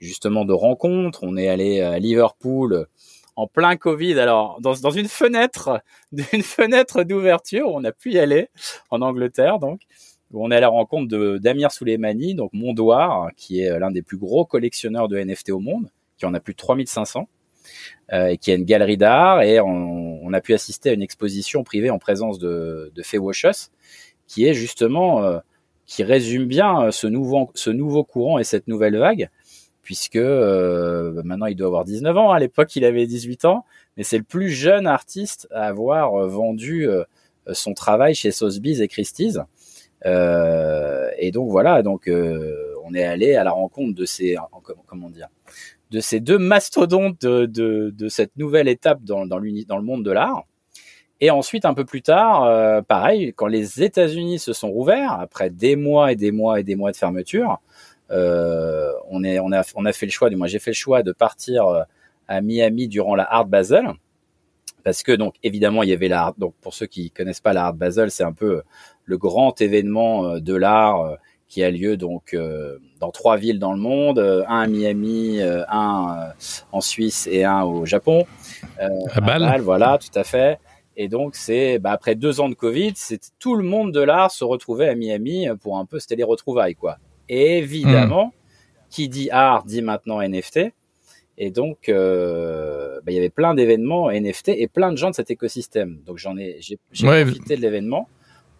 justement 0.00 0.44
de 0.44 0.52
rencontres. 0.52 1.20
On 1.22 1.36
est 1.36 1.48
allé 1.48 1.80
à 1.80 1.98
Liverpool 1.98 2.86
en 3.36 3.46
plein 3.46 3.76
Covid. 3.76 4.18
Alors, 4.18 4.60
dans, 4.60 4.74
dans 4.74 4.90
une 4.90 5.08
fenêtre, 5.08 5.80
d'une 6.12 6.42
fenêtre 6.42 7.04
d'ouverture, 7.04 7.68
on 7.68 7.84
a 7.84 7.92
pu 7.92 8.12
y 8.12 8.18
aller 8.18 8.48
en 8.90 9.02
Angleterre, 9.02 9.58
donc 9.58 9.80
où 10.32 10.44
on 10.44 10.50
est 10.50 10.56
à 10.56 10.60
la 10.60 10.68
rencontre 10.68 11.08
de 11.08 11.38
d'Amir 11.38 11.70
Souleimani, 11.70 12.34
donc 12.34 12.52
Mondoir, 12.52 13.30
qui 13.36 13.60
est 13.60 13.78
l'un 13.78 13.90
des 13.90 14.02
plus 14.02 14.16
gros 14.16 14.44
collectionneurs 14.44 15.08
de 15.08 15.16
NFT 15.16 15.50
au 15.50 15.60
monde, 15.60 15.90
qui 16.18 16.26
en 16.26 16.34
a 16.34 16.40
plus 16.40 16.54
de 16.54 16.58
3500, 16.58 17.28
euh, 18.12 18.26
et 18.26 18.38
qui 18.38 18.50
a 18.50 18.54
une 18.54 18.64
galerie 18.64 18.96
d'art, 18.96 19.42
et 19.42 19.60
on, 19.60 20.32
a 20.32 20.40
pu 20.40 20.52
assister 20.52 20.90
à 20.90 20.92
une 20.94 21.02
exposition 21.02 21.62
privée 21.62 21.90
en 21.90 22.00
présence 22.00 22.40
de, 22.40 22.90
de 22.92 23.02
Faye 23.04 23.20
Washus, 23.20 23.70
qui 24.26 24.46
est 24.46 24.54
justement, 24.54 25.22
euh, 25.22 25.38
qui 25.86 26.02
résume 26.02 26.46
bien 26.46 26.90
ce 26.90 27.06
nouveau, 27.06 27.52
ce 27.54 27.70
nouveau 27.70 28.02
courant 28.02 28.40
et 28.40 28.44
cette 28.44 28.66
nouvelle 28.66 28.98
vague, 28.98 29.30
puisque 29.84 30.16
euh, 30.16 31.22
maintenant 31.24 31.46
il 31.46 31.54
doit 31.54 31.68
avoir 31.68 31.84
19 31.84 32.16
ans. 32.16 32.32
À 32.32 32.40
l'époque, 32.40 32.74
il 32.74 32.84
avait 32.84 33.06
18 33.06 33.44
ans, 33.44 33.64
mais 33.96 34.02
c'est 34.02 34.18
le 34.18 34.24
plus 34.24 34.48
jeune 34.48 34.86
artiste 34.86 35.46
à 35.52 35.66
avoir 35.66 36.14
euh, 36.14 36.26
vendu 36.26 36.88
euh, 36.88 37.04
son 37.52 37.74
travail 37.74 38.14
chez 38.14 38.32
Sotheby's 38.32 38.80
et 38.80 38.88
Christie's. 38.88 39.38
et 40.04 41.30
donc 41.30 41.50
voilà, 41.50 41.82
donc 41.82 42.10
on 42.10 42.94
est 42.94 43.04
allé 43.04 43.36
à 43.36 43.44
la 43.44 43.52
rencontre 43.52 43.94
de 43.94 44.04
ces 44.06 44.36
comment 44.86 45.10
dire 45.10 45.28
de 45.90 46.00
ces 46.00 46.18
deux 46.18 46.38
mastodontes 46.38 47.20
de, 47.20 47.46
de, 47.46 47.90
de 47.90 48.08
cette 48.08 48.36
nouvelle 48.36 48.66
étape 48.66 49.04
dans, 49.04 49.26
dans, 49.26 49.40
dans 49.40 49.76
le 49.76 49.82
monde 49.82 50.04
de 50.04 50.10
l'art. 50.10 50.44
Et 51.20 51.30
ensuite, 51.30 51.66
un 51.66 51.74
peu 51.74 51.84
plus 51.84 52.02
tard, 52.02 52.84
pareil, 52.86 53.32
quand 53.36 53.46
les 53.46 53.82
États-Unis 53.82 54.38
se 54.38 54.52
sont 54.52 54.70
rouverts, 54.70 55.12
après 55.12 55.50
des 55.50 55.76
mois 55.76 56.10
et 56.10 56.16
des 56.16 56.32
mois 56.32 56.58
et 56.58 56.64
des 56.64 56.74
mois 56.74 56.90
de 56.90 56.96
fermeture, 56.96 57.60
euh, 57.60 57.93
on, 58.10 59.24
est, 59.24 59.38
on, 59.38 59.52
a, 59.52 59.62
on 59.74 59.84
a 59.84 59.92
fait 59.92 60.06
le 60.06 60.12
choix, 60.12 60.30
du 60.30 60.36
moins 60.36 60.46
j'ai 60.46 60.58
fait 60.58 60.70
le 60.70 60.76
choix 60.76 61.02
de 61.02 61.12
partir 61.12 61.66
euh, 61.66 61.82
à 62.28 62.40
Miami 62.40 62.88
durant 62.88 63.14
la 63.14 63.24
Art 63.24 63.46
Basel. 63.46 63.86
Parce 64.82 65.02
que 65.02 65.12
donc 65.12 65.36
évidemment 65.42 65.82
il 65.82 65.88
y 65.88 65.92
avait 65.92 66.08
la 66.08 66.34
donc 66.36 66.54
pour 66.60 66.74
ceux 66.74 66.86
qui 66.86 67.10
connaissent 67.10 67.40
pas 67.40 67.54
la 67.54 67.66
Art 67.66 67.74
Basel 67.74 68.10
c'est 68.10 68.24
un 68.24 68.32
peu 68.32 68.62
le 69.04 69.18
grand 69.18 69.58
événement 69.60 70.26
euh, 70.26 70.40
de 70.40 70.54
l'art 70.54 71.16
qui 71.48 71.62
a 71.62 71.70
lieu 71.70 71.96
donc 71.96 72.36
dans 73.00 73.10
trois 73.12 73.36
villes 73.36 73.58
dans 73.58 73.72
le 73.72 73.78
monde 73.78 74.18
un 74.18 74.60
à 74.60 74.66
Miami 74.66 75.40
un 75.40 76.32
en 76.72 76.80
Suisse 76.80 77.28
et 77.30 77.44
un 77.44 77.62
au 77.62 77.86
Japon. 77.86 78.26
À 78.78 79.20
Bâle. 79.20 79.60
voilà 79.60 79.98
tout 79.98 80.18
à 80.18 80.24
fait. 80.24 80.58
Et 80.96 81.08
donc 81.08 81.36
c'est 81.36 81.78
bah, 81.78 81.92
après 81.92 82.14
deux 82.14 82.40
ans 82.40 82.48
de 82.48 82.54
Covid 82.54 82.92
c'est 82.96 83.20
tout 83.38 83.54
le 83.54 83.62
monde 83.62 83.92
de 83.92 84.00
l'art 84.00 84.32
se 84.32 84.42
retrouvait 84.42 84.88
à 84.88 84.94
Miami 84.94 85.46
pour 85.62 85.78
un 85.78 85.86
peu 85.86 86.00
c'était 86.00 86.16
les 86.16 86.24
retrouvailles 86.24 86.74
quoi 86.74 86.98
et 87.28 87.58
évidemment, 87.58 88.32
qui 88.90 89.08
dit 89.08 89.30
art 89.30 89.64
dit 89.64 89.82
maintenant 89.82 90.20
NFT. 90.20 90.72
Et 91.36 91.50
donc, 91.50 91.88
euh, 91.88 93.00
bah, 93.04 93.10
il 93.10 93.14
y 93.14 93.18
avait 93.18 93.28
plein 93.28 93.54
d'événements 93.54 94.10
NFT 94.10 94.50
et 94.50 94.68
plein 94.68 94.92
de 94.92 94.96
gens 94.96 95.10
de 95.10 95.16
cet 95.16 95.30
écosystème. 95.30 95.98
Donc, 96.06 96.18
j'en 96.18 96.36
ai, 96.36 96.58
j'ai, 96.60 96.78
profité 96.92 97.56
de 97.56 97.60
l'événement 97.60 98.08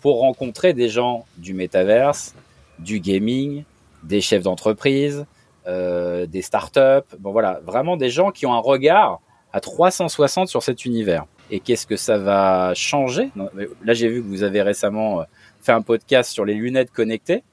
pour 0.01 0.19
rencontrer 0.19 0.75
des 0.75 0.89
gens 0.89 1.25
du 1.37 1.55
métaverse, 1.55 2.35
du 2.81 2.99
gaming, 2.99 3.63
des 4.03 4.21
chefs 4.21 4.43
d'entreprise, 4.43 5.25
euh, 5.67 6.27
des 6.27 6.43
startups. 6.43 7.17
Bon, 7.21 7.31
voilà, 7.31 7.61
vraiment 7.65 7.97
des 7.97 8.11
gens 8.11 8.33
qui 8.33 8.45
ont 8.45 8.53
un 8.53 8.59
regard 8.59 9.21
à 9.53 9.61
360 9.61 10.49
sur 10.49 10.63
cet 10.63 10.85
univers. 10.85 11.27
Et 11.51 11.61
qu'est-ce 11.61 11.87
que 11.87 11.97
ça 11.97 12.19
va 12.19 12.75
changer? 12.75 13.31
Là, 13.85 13.95
j'ai 13.95 14.09
vu 14.09 14.21
que 14.21 14.27
vous 14.27 14.43
avez 14.43 14.63
récemment 14.63 15.21
euh, 15.21 15.25
fait 15.61 15.73
un 15.73 15.83
podcast 15.83 16.33
sur 16.33 16.45
les 16.45 16.55
lunettes 16.55 16.91
connectées 16.91 17.45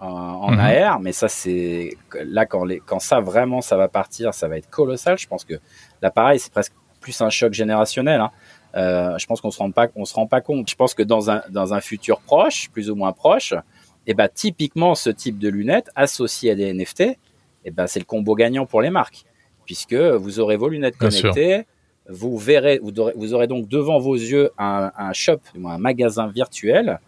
en, 0.00 0.52
mhm. 0.52 0.60
AR, 0.60 1.00
mais 1.00 1.12
ça 1.12 1.28
c'est 1.28 1.96
là 2.24 2.46
quand, 2.46 2.64
les, 2.64 2.80
quand 2.80 3.00
ça 3.00 3.20
vraiment 3.20 3.60
ça 3.60 3.76
va 3.76 3.88
partir, 3.88 4.32
ça 4.32 4.48
va 4.48 4.56
être 4.56 4.70
colossal. 4.70 5.18
Je 5.18 5.26
pense 5.26 5.44
que 5.44 5.54
l'appareil 6.00 6.38
c'est 6.38 6.52
presque 6.52 6.72
plus 7.00 7.20
un 7.20 7.30
choc 7.30 7.52
générationnel. 7.52 8.20
Hein. 8.20 8.30
Euh, 8.76 9.18
je 9.18 9.26
pense 9.26 9.40
qu'on 9.40 9.50
se 9.50 9.58
rend 9.58 9.70
pas, 9.70 9.88
on 9.96 10.04
se 10.04 10.14
rend 10.14 10.26
pas 10.26 10.40
compte. 10.40 10.70
Je 10.70 10.76
pense 10.76 10.94
que 10.94 11.02
dans 11.02 11.30
un 11.30 11.42
dans 11.50 11.74
un 11.74 11.80
futur 11.80 12.20
proche, 12.20 12.70
plus 12.70 12.90
ou 12.90 12.94
moins 12.94 13.12
proche, 13.12 13.52
et 13.52 14.12
eh 14.12 14.14
ben 14.14 14.28
typiquement 14.32 14.94
ce 14.94 15.10
type 15.10 15.38
de 15.38 15.48
lunettes 15.48 15.90
associées 15.94 16.52
à 16.52 16.54
des 16.54 16.72
NFT, 16.72 17.00
et 17.00 17.18
eh 17.66 17.70
ben 17.70 17.86
c'est 17.86 17.98
le 17.98 18.06
combo 18.06 18.34
gagnant 18.34 18.64
pour 18.66 18.80
les 18.80 18.90
marques, 18.90 19.24
puisque 19.66 19.94
vous 19.94 20.40
aurez 20.40 20.56
vos 20.56 20.68
lunettes 20.68 20.96
connectées, 20.96 21.66
vous 22.08 22.38
verrez, 22.38 22.78
vous 22.82 22.98
aurez, 22.98 23.12
vous 23.16 23.34
aurez, 23.34 23.46
donc 23.48 23.68
devant 23.68 23.98
vos 23.98 24.14
yeux 24.14 24.50
un, 24.56 24.90
un 24.96 25.12
shop, 25.12 25.40
un 25.62 25.78
magasin 25.78 26.28
virtuel, 26.28 27.00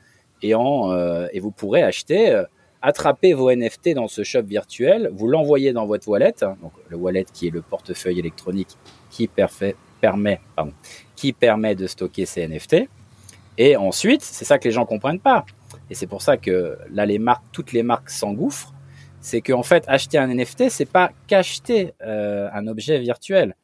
et 0.42 0.54
en 0.54 0.92
euh, 0.92 1.28
et 1.32 1.40
vous 1.40 1.52
pourrez 1.52 1.82
acheter. 1.82 2.42
Attraper 2.82 3.32
vos 3.32 3.54
NFT 3.54 3.94
dans 3.94 4.08
ce 4.08 4.24
shop 4.24 4.42
virtuel, 4.42 5.08
vous 5.12 5.28
l'envoyez 5.28 5.72
dans 5.72 5.86
votre 5.86 6.08
wallet, 6.08 6.34
donc 6.40 6.72
le 6.88 6.96
wallet 6.96 7.24
qui 7.32 7.46
est 7.46 7.50
le 7.50 7.62
portefeuille 7.62 8.18
électronique 8.18 8.76
qui 9.08 9.28
permet, 9.28 10.40
pardon, 10.56 10.72
qui 11.14 11.32
permet 11.32 11.76
de 11.76 11.86
stocker 11.86 12.26
ces 12.26 12.46
NFT. 12.48 12.88
Et 13.56 13.76
ensuite, 13.76 14.22
c'est 14.22 14.44
ça 14.44 14.58
que 14.58 14.64
les 14.64 14.72
gens 14.72 14.84
comprennent 14.84 15.20
pas. 15.20 15.44
Et 15.90 15.94
c'est 15.94 16.08
pour 16.08 16.22
ça 16.22 16.36
que 16.36 16.76
là, 16.90 17.06
les 17.06 17.18
marques, 17.18 17.44
toutes 17.52 17.72
les 17.72 17.84
marques 17.84 18.10
s'engouffrent. 18.10 18.74
C'est 19.20 19.40
qu'en 19.40 19.62
fait, 19.62 19.84
acheter 19.86 20.18
un 20.18 20.26
NFT, 20.34 20.68
c'est 20.68 20.90
pas 20.90 21.12
qu'acheter 21.28 21.92
euh, 22.02 22.48
un 22.52 22.66
objet 22.66 22.98
virtuel. 22.98 23.54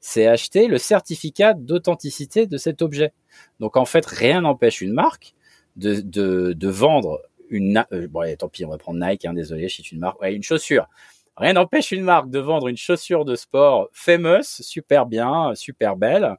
C'est 0.00 0.26
acheter 0.26 0.68
le 0.68 0.76
certificat 0.76 1.54
d'authenticité 1.54 2.46
de 2.46 2.58
cet 2.58 2.82
objet. 2.82 3.12
Donc 3.60 3.78
en 3.78 3.86
fait, 3.86 4.04
rien 4.04 4.42
n'empêche 4.42 4.82
une 4.82 4.92
marque 4.92 5.34
de 5.76 6.68
vendre 6.68 7.22
une 7.50 7.84
euh, 7.92 8.08
bon 8.08 8.22
tant 8.36 8.48
pis 8.48 8.64
on 8.64 8.70
va 8.70 8.78
prendre 8.78 8.98
Nike 9.04 9.24
hein, 9.24 9.32
désolé 9.32 9.68
je 9.68 9.82
suis 9.82 9.92
une 9.92 10.00
marque. 10.00 10.20
Ouais, 10.20 10.34
une 10.34 10.42
chaussure. 10.42 10.88
Rien 11.36 11.52
n'empêche 11.52 11.92
une 11.92 12.02
marque 12.02 12.30
de 12.30 12.38
vendre 12.38 12.68
une 12.68 12.76
chaussure 12.76 13.24
de 13.24 13.36
sport 13.36 13.88
famous 13.92 14.42
super 14.42 15.06
bien 15.06 15.54
super 15.54 15.96
belle 15.96 16.36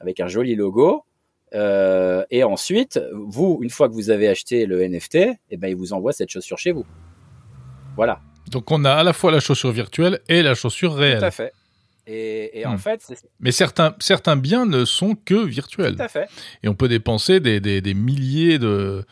avec 0.00 0.20
un 0.20 0.28
joli 0.28 0.54
logo. 0.54 1.04
Euh, 1.54 2.24
et 2.30 2.44
ensuite 2.44 3.00
vous 3.12 3.58
une 3.62 3.70
fois 3.70 3.88
que 3.88 3.94
vous 3.94 4.10
avez 4.10 4.28
acheté 4.28 4.66
le 4.66 4.86
NFT 4.86 5.14
et 5.14 5.38
eh 5.50 5.56
ben 5.56 5.68
il 5.68 5.76
vous 5.76 5.92
envoie 5.92 6.12
cette 6.12 6.30
chaussure 6.30 6.58
chez 6.58 6.72
vous. 6.72 6.86
Voilà. 7.96 8.20
Donc 8.50 8.70
on 8.70 8.84
a 8.84 8.92
à 8.92 9.02
la 9.02 9.12
fois 9.12 9.32
la 9.32 9.40
chaussure 9.40 9.72
virtuelle 9.72 10.20
et 10.28 10.42
la 10.42 10.54
chaussure 10.54 10.94
réelle 10.94 11.18
tout 11.18 11.24
à 11.24 11.30
fait. 11.30 11.52
Et, 12.10 12.64
en 12.64 12.74
hmm. 12.74 12.78
fait, 12.78 13.12
mais 13.38 13.52
certains 13.52 13.94
certains 13.98 14.36
biens 14.36 14.64
ne 14.64 14.86
sont 14.86 15.14
que 15.14 15.34
virtuels. 15.34 15.96
Tout 15.96 16.02
à 16.02 16.08
fait. 16.08 16.26
Et 16.62 16.68
on 16.68 16.74
peut 16.74 16.88
dépenser 16.88 17.38
des, 17.38 17.60
des, 17.60 17.82
des 17.82 17.92
milliers 17.92 18.58
de 18.58 19.04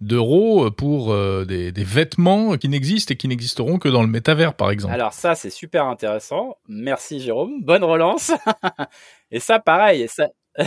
d'euros 0.00 0.70
pour 0.70 1.12
euh, 1.12 1.44
des, 1.44 1.72
vêtements 1.84 2.56
qui 2.56 2.68
n'existent 2.68 3.12
et 3.12 3.16
qui 3.16 3.28
n'existeront 3.28 3.78
que 3.78 3.88
dans 3.88 4.02
le 4.02 4.08
métavers, 4.08 4.54
par 4.54 4.70
exemple. 4.70 4.94
Alors 4.94 5.12
ça, 5.12 5.34
c'est 5.34 5.50
super 5.50 5.86
intéressant. 5.86 6.56
Merci 6.68 7.20
Jérôme, 7.20 7.62
bonne 7.62 7.84
relance. 7.84 8.32
et 9.30 9.40
ça, 9.40 9.58
pareil, 9.58 10.06
ça, 10.08 10.28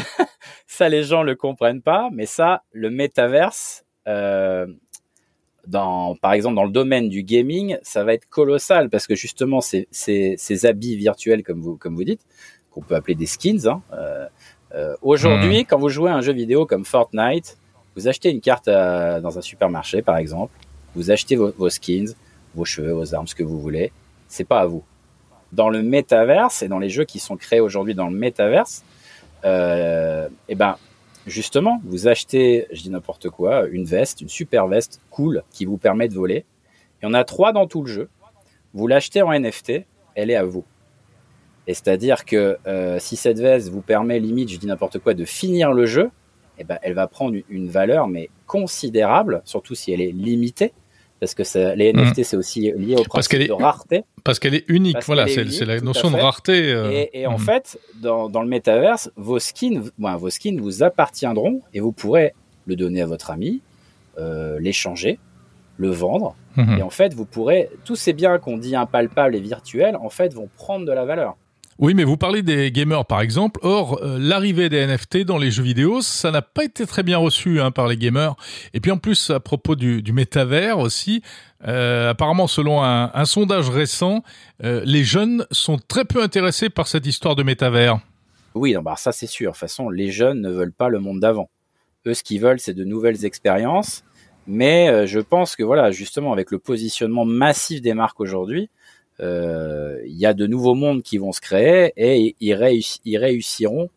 ça 0.68 0.90
les 0.90 1.04
gens 1.04 1.24
le 1.24 1.36
comprennent 1.36 1.82
pas, 1.82 2.10
mais 2.12 2.26
ça, 2.26 2.64
le 2.72 2.90
métaverse, 2.90 3.86
euh, 4.08 4.68
dans, 5.68 6.16
par 6.16 6.34
exemple 6.34 6.56
dans 6.56 6.64
le 6.64 6.72
domaine 6.72 7.10
du 7.10 7.24
gaming, 7.24 7.78
ça 7.82 8.04
va 8.06 8.14
être 8.14 8.28
colossal 8.30 8.90
parce 8.90 9.06
que 9.06 9.16
justement 9.16 9.60
ces, 9.60 9.88
ces, 9.92 10.66
habits 10.66 10.96
virtuels, 10.96 11.44
comme 11.44 11.62
vous, 11.62 11.76
comme 11.76 11.96
vous 11.96 12.06
dites, 12.06 12.26
qu'on 12.72 12.82
peut 12.82 12.96
appeler 12.96 13.16
des 13.16 13.26
skins. 13.26 13.68
Hein, 13.68 13.82
euh, 14.74 14.96
aujourd'hui, 15.02 15.62
hmm. 15.62 15.66
quand 15.66 15.78
vous 15.78 15.90
jouez 15.90 16.10
à 16.10 16.16
un 16.16 16.22
jeu 16.22 16.34
vidéo 16.34 16.66
comme 16.66 16.86
Fortnite, 16.86 17.58
vous 17.98 18.08
achetez 18.08 18.30
une 18.30 18.42
carte 18.42 18.68
euh, 18.68 19.20
dans 19.22 19.40
un 19.40 19.42
supermarché, 19.42 20.04
par 20.04 20.18
exemple. 20.18 20.54
Vous 20.94 21.10
achetez 21.10 21.36
vos, 21.36 21.70
skins, 21.70 22.14
vos 22.54 22.64
cheveux, 22.64 22.92
vos 22.92 23.16
armes, 23.16 23.26
ce 23.26 23.34
que 23.34 23.44
vous 23.44 23.60
voulez. 23.60 23.92
C'est 24.28 24.44
pas 24.44 24.60
à 24.60 24.66
vous. 24.68 24.84
Dans 25.52 25.70
le 25.70 25.82
métaverse 25.82 26.62
et 26.62 26.68
dans 26.68 26.78
les 26.78 26.90
jeux 26.90 27.06
qui 27.06 27.18
sont 27.18 27.38
créés 27.38 27.60
aujourd'hui 27.60 27.96
dans 27.96 28.08
le 28.08 28.16
métaverse, 28.16 28.84
euh, 29.46 30.30
eh 30.48 30.54
ben, 30.54 30.78
justement, 31.26 31.82
vous 31.86 32.08
achetez, 32.08 32.68
je 32.72 32.84
dis 32.84 32.92
n'importe 32.92 33.32
quoi, 33.32 33.66
une 33.66 33.86
veste, 33.86 34.22
une 34.22 34.30
super 34.30 34.68
veste 34.68 35.02
cool 35.10 35.42
qui 35.50 35.66
vous 35.66 35.78
permet 35.78 36.08
de 36.08 36.14
voler. 36.14 36.46
Il 37.02 37.06
y 37.06 37.10
en 37.10 37.16
a 37.16 37.24
trois 37.24 37.52
dans 37.52 37.66
tout 37.66 37.82
le 37.82 37.92
jeu. 37.92 38.10
Vous 38.76 38.86
l'achetez 38.86 39.24
en 39.24 39.32
NFT, 39.32 39.86
elle 40.14 40.30
est 40.30 40.36
à 40.36 40.46
vous. 40.46 40.66
Et 41.66 41.74
c'est-à-dire 41.74 42.26
que 42.26 42.60
euh, 42.68 43.00
si 43.00 43.16
cette 43.16 43.40
veste 43.40 43.70
vous 43.70 43.82
permet, 43.82 44.20
limite, 44.20 44.50
je 44.50 44.58
dis 44.58 44.68
n'importe 44.68 45.00
quoi, 45.00 45.16
de 45.16 45.26
finir 45.26 45.74
le 45.74 45.88
jeu, 45.88 46.12
eh 46.60 46.64
ben, 46.64 46.80
elle 46.82 46.94
va 46.94 47.08
prendre 47.08 47.36
une 47.50 47.70
valeur 47.70 48.08
mais 48.08 48.30
considérable, 48.46 49.42
surtout 49.46 49.76
si 49.76 49.92
elle 49.92 50.02
est 50.02 50.12
limitée, 50.12 50.74
parce 51.20 51.34
que 51.34 51.44
les 51.76 51.94
mm. 51.94 52.00
NFT 52.00 52.24
c'est 52.24 52.38
aussi 52.38 52.72
lié 52.76 52.96
au 52.96 53.04
principe 53.04 53.48
de 53.48 53.52
rareté. 53.52 54.04
Parce 54.24 54.40
qu'elle 54.40 54.56
est 54.56 54.66
unique, 54.68 54.98
voilà, 55.06 55.28
c'est 55.28 55.66
la 55.66 55.80
notion 55.80 56.12
de 56.12 56.18
rareté. 56.18 56.72
Euh, 56.72 57.06
et, 57.14 57.28
en 57.28 57.38
mm. 57.38 57.42
fait, 57.42 57.80
dans, 58.02 58.28
le 58.30 58.48
métaverse, 58.48 59.12
vos 59.16 59.40
skins, 59.40 59.90
vos 59.98 60.30
skins 60.30 60.60
vous 60.60 60.84
appartiendront 60.84 61.62
et 61.74 61.80
vous 61.80 61.92
pourrez 61.92 62.34
le 62.66 62.76
donner 62.76 63.02
à 63.02 63.06
votre 63.06 63.32
ami, 63.32 63.62
euh, 64.18 64.60
l'échanger, 64.60 65.20
le 65.78 65.90
vendre. 65.90 66.36
Mm-hmm. 66.58 66.80
Et 66.80 66.82
en 66.82 66.90
fait, 66.90 67.14
vous 67.14 67.26
pourrez 67.26 67.70
tous 67.86 67.96
ces 67.96 68.14
biens 68.14 68.38
qu'on 68.40 68.58
dit 68.58 68.76
impalpables 68.76 69.36
et 69.36 69.40
virtuels, 69.40 69.96
en 69.96 70.10
fait, 70.10 70.34
vont 70.34 70.50
prendre 70.58 70.86
de 70.86 70.92
la 70.92 71.06
valeur. 71.06 71.36
Oui, 71.80 71.94
mais 71.94 72.04
vous 72.04 72.18
parlez 72.18 72.42
des 72.42 72.72
gamers 72.72 73.06
par 73.06 73.22
exemple. 73.22 73.60
Or, 73.62 74.00
euh, 74.02 74.18
l'arrivée 74.20 74.68
des 74.68 74.88
NFT 74.88 75.18
dans 75.20 75.38
les 75.38 75.52
jeux 75.52 75.62
vidéo, 75.62 76.02
ça 76.02 76.32
n'a 76.32 76.42
pas 76.42 76.64
été 76.64 76.88
très 76.88 77.04
bien 77.04 77.20
reçu 77.20 77.62
hein, 77.62 77.70
par 77.70 77.88
les 77.88 77.98
gamers. 77.98 78.36
Et 78.74 78.80
puis 78.80 78.90
en 78.90 78.98
plus, 78.98 79.30
à 79.30 79.40
propos 79.40 79.76
du, 79.76 80.02
métavers 80.12 80.80
aussi, 80.80 81.22
euh, 81.68 82.10
apparemment 82.10 82.48
selon 82.48 82.82
un, 82.82 83.26
sondage 83.26 83.70
récent, 83.70 84.24
euh, 84.64 84.82
les 84.86 85.04
jeunes 85.04 85.46
sont 85.52 85.78
très 85.78 86.04
peu 86.04 86.24
intéressés 86.24 86.72
par 86.72 86.88
cette 86.88 87.06
histoire 87.06 87.36
de 87.36 87.44
métavers. 87.44 88.00
Oui, 88.56 88.74
non, 88.74 88.82
bah 88.82 88.96
ça 88.98 89.12
c'est 89.12 89.28
sûr. 89.28 89.52
De 89.52 89.54
toute 89.54 89.60
façon, 89.60 89.90
les 89.90 90.10
jeunes 90.10 90.42
ne 90.42 90.50
veulent 90.50 90.74
pas 90.74 90.90
le 90.90 91.00
monde 91.00 91.20
d'avant. 91.20 91.52
Eux, 92.08 92.16
ce 92.16 92.24
qu'ils 92.24 92.42
veulent, 92.42 92.60
c'est 92.60 92.74
de 92.74 92.86
nouvelles 92.86 93.24
expériences. 93.24 94.04
Mais 94.48 95.06
je 95.06 95.20
pense 95.20 95.56
que 95.56 95.64
voilà, 95.64 95.92
justement, 95.92 96.32
avec 96.32 96.52
le 96.52 96.58
positionnement 96.58 97.26
massif 97.26 97.82
des 97.82 97.94
marques 97.94 98.22
aujourd'hui, 98.22 98.70
il 99.20 100.18
y 100.18 100.26
a 100.26 100.34
de 100.34 100.48
nouveaux 100.48 100.76
mondes 100.76 101.04
qui 101.04 101.18
vont 101.18 101.32
se 101.32 101.42
créer 101.42 101.94
et 101.98 102.36
ils, 102.40 102.54
réussiront 103.18 103.90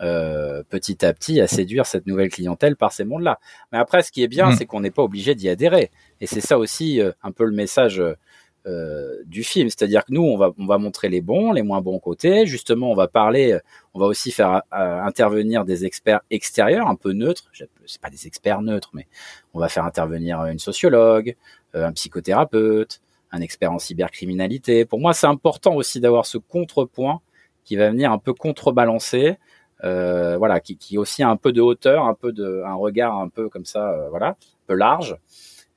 euh, 0.00 0.62
petit 0.68 1.04
à 1.04 1.12
petit 1.12 1.40
à 1.40 1.48
séduire 1.48 1.84
cette 1.84 2.06
nouvelle 2.06 2.28
clientèle 2.28 2.76
par 2.76 2.92
ces 2.92 3.04
mondes-là. 3.04 3.40
Mais 3.72 3.78
après, 3.78 4.04
ce 4.04 4.12
qui 4.12 4.22
est 4.22 4.28
bien, 4.28 4.50
mm. 4.50 4.56
c'est 4.56 4.64
qu'on 4.64 4.80
n'est 4.80 4.92
pas 4.92 5.02
obligé 5.02 5.34
d'y 5.34 5.48
adhérer. 5.48 5.90
Et 6.20 6.26
c'est 6.28 6.40
ça 6.40 6.56
aussi 6.56 7.00
euh, 7.00 7.10
un 7.24 7.32
peu 7.32 7.44
le 7.44 7.52
message 7.52 8.02
du 9.24 9.44
film, 9.44 9.70
c'est-à-dire 9.70 10.04
que 10.04 10.12
nous, 10.12 10.20
on 10.20 10.36
va, 10.36 10.50
on 10.58 10.66
va 10.66 10.76
montrer 10.76 11.08
les 11.08 11.22
bons, 11.22 11.52
les 11.52 11.62
moins 11.62 11.80
bons 11.80 11.98
côtés. 11.98 12.44
Justement, 12.44 12.90
on 12.90 12.94
va 12.94 13.08
parler, 13.08 13.58
on 13.94 13.98
va 13.98 14.04
aussi 14.04 14.30
faire 14.30 14.60
intervenir 14.70 15.64
des 15.64 15.86
experts 15.86 16.20
extérieurs, 16.28 16.86
un 16.86 16.94
peu 16.94 17.12
neutres. 17.12 17.50
C'est 17.86 18.00
pas 18.02 18.10
des 18.10 18.26
experts 18.26 18.60
neutres, 18.60 18.90
mais 18.92 19.06
on 19.54 19.58
va 19.58 19.70
faire 19.70 19.86
intervenir 19.86 20.44
une 20.44 20.58
sociologue, 20.58 21.34
un 21.72 21.92
psychothérapeute, 21.92 23.00
un 23.30 23.40
expert 23.40 23.72
en 23.72 23.78
cybercriminalité. 23.78 24.84
Pour 24.84 25.00
moi, 25.00 25.12
c'est 25.12 25.26
important 25.26 25.74
aussi 25.74 26.00
d'avoir 26.00 26.26
ce 26.26 26.38
contrepoint 26.38 27.20
qui 27.64 27.76
va 27.76 27.90
venir 27.90 28.10
un 28.10 28.18
peu 28.18 28.32
contrebalancer, 28.32 29.36
euh, 29.84 30.36
voilà, 30.38 30.60
qui, 30.60 30.76
qui 30.76 30.96
aussi 30.98 31.22
a 31.22 31.28
un 31.28 31.36
peu 31.36 31.52
de 31.52 31.60
hauteur, 31.60 32.04
un 32.04 32.14
peu 32.14 32.32
de, 32.32 32.62
un 32.64 32.74
regard 32.74 33.18
un 33.18 33.28
peu 33.28 33.48
comme 33.48 33.66
ça, 33.66 33.90
euh, 33.90 34.08
voilà, 34.08 34.28
un 34.28 34.66
peu 34.66 34.74
large. 34.74 35.16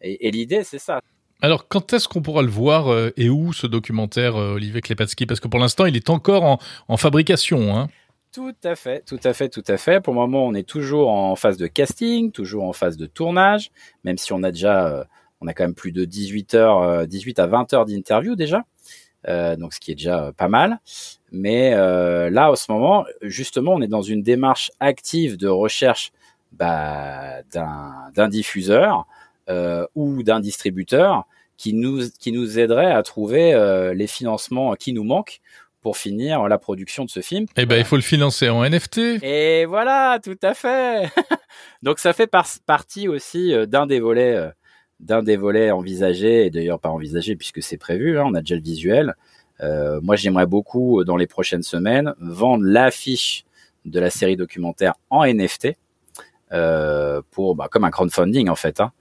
Et, 0.01 0.31
l'idée, 0.31 0.63
c'est 0.63 0.79
ça. 0.79 1.01
Alors, 1.41 1.67
quand 1.67 1.93
est-ce 1.93 2.07
qu'on 2.07 2.21
pourra 2.21 2.41
le 2.41 2.49
voir 2.49 2.87
euh, 2.87 3.11
et 3.17 3.29
où 3.29 3.53
ce 3.53 3.67
documentaire, 3.67 4.35
Olivier 4.35 4.81
Klepatsky? 4.81 5.27
Parce 5.27 5.39
que 5.39 5.47
pour 5.47 5.59
l'instant, 5.59 5.85
il 5.85 5.95
est 5.95 6.09
encore 6.09 6.43
en, 6.43 6.57
en 6.87 6.97
fabrication. 6.97 7.77
Hein. 7.77 7.87
Tout 8.33 8.55
à 8.63 8.75
fait, 8.75 9.03
tout 9.05 9.19
à 9.23 9.33
fait, 9.33 9.49
tout 9.49 9.63
à 9.67 9.77
fait. 9.77 10.01
Pour 10.01 10.13
le 10.13 10.19
moment, 10.21 10.47
on 10.47 10.53
est 10.55 10.67
toujours 10.67 11.11
en 11.11 11.35
phase 11.35 11.57
de 11.57 11.67
casting, 11.67 12.31
toujours 12.31 12.63
en 12.63 12.73
phase 12.73 12.97
de 12.97 13.05
tournage, 13.05 13.69
même 14.03 14.17
si 14.17 14.33
on 14.33 14.41
a 14.41 14.51
déjà 14.51 15.05
on 15.41 15.47
a 15.47 15.53
quand 15.53 15.63
même 15.63 15.75
plus 15.75 15.91
de 15.91 16.05
18 16.05 16.53
heures, 16.53 17.07
18 17.07 17.39
euh, 17.39 17.43
à 17.43 17.47
20 17.47 17.73
heures 17.73 17.85
d'interview 17.85 18.35
déjà. 18.35 18.63
Euh, 19.27 19.55
donc 19.55 19.73
ce 19.73 19.79
qui 19.79 19.91
est 19.91 19.95
déjà 19.95 20.31
pas 20.37 20.47
mal. 20.47 20.79
Mais 21.31 21.73
euh, 21.73 22.29
là, 22.29 22.51
en 22.51 22.55
ce 22.55 22.71
moment, 22.71 23.05
justement, 23.21 23.73
on 23.73 23.81
est 23.81 23.87
dans 23.87 24.01
une 24.01 24.23
démarche 24.23 24.71
active 24.79 25.37
de 25.37 25.47
recherche 25.47 26.11
bah, 26.51 27.41
d'un 27.53 28.27
diffuseur 28.29 29.07
ou 29.95 30.23
d'un 30.23 30.39
distributeur 30.39 31.25
qui 31.57 31.73
nous 31.73 32.09
qui 32.19 32.31
nous 32.31 32.57
aiderait 32.57 32.91
à 32.91 33.03
trouver 33.03 33.53
les 33.93 34.07
financements 34.07 34.75
qui 34.75 34.93
nous 34.93 35.03
manquent 35.03 35.41
pour 35.81 35.97
finir 35.97 36.47
la 36.47 36.57
production 36.57 37.03
de 37.03 37.09
ce 37.09 37.19
film. 37.19 37.47
Eh 37.57 37.65
ben, 37.65 37.77
il 37.77 37.83
faut 37.83 37.97
le 37.97 38.01
financer 38.01 38.47
en 38.47 38.63
NFT. 38.63 39.23
Et 39.23 39.65
voilà, 39.65 40.19
tout 40.23 40.37
à 40.41 40.53
fait. 40.53 41.09
Donc 41.83 41.99
ça 41.99 42.13
fait 42.13 42.31
partie 42.65 43.09
aussi 43.09 43.53
d'un 43.67 43.87
des 43.87 43.99
volets 43.99 44.51
d'un 45.01 45.23
des 45.23 45.35
volets 45.35 45.71
envisagés, 45.71 46.45
et 46.45 46.49
d'ailleurs 46.49 46.79
pas 46.79 46.89
envisagé 46.89 47.35
puisque 47.35 47.61
c'est 47.61 47.77
prévu, 47.77 48.19
hein, 48.19 48.23
on 48.27 48.33
a 48.33 48.41
déjà 48.41 48.55
le 48.55 48.61
visuel. 48.61 49.15
Euh, 49.61 49.99
moi, 50.01 50.15
j'aimerais 50.15 50.47
beaucoup, 50.47 50.99
euh, 50.99 51.03
dans 51.03 51.17
les 51.17 51.27
prochaines 51.27 51.63
semaines, 51.63 52.13
vendre 52.19 52.63
l'affiche 52.63 53.45
de 53.85 53.99
la 53.99 54.09
série 54.09 54.35
documentaire 54.35 54.93
en 55.09 55.25
NFT, 55.25 55.75
euh, 56.53 57.21
pour, 57.31 57.55
bah, 57.55 57.67
comme 57.69 57.83
un 57.83 57.91
crowdfunding 57.91 58.49
en 58.49 58.55
fait, 58.55 58.79
hein, 58.79 58.91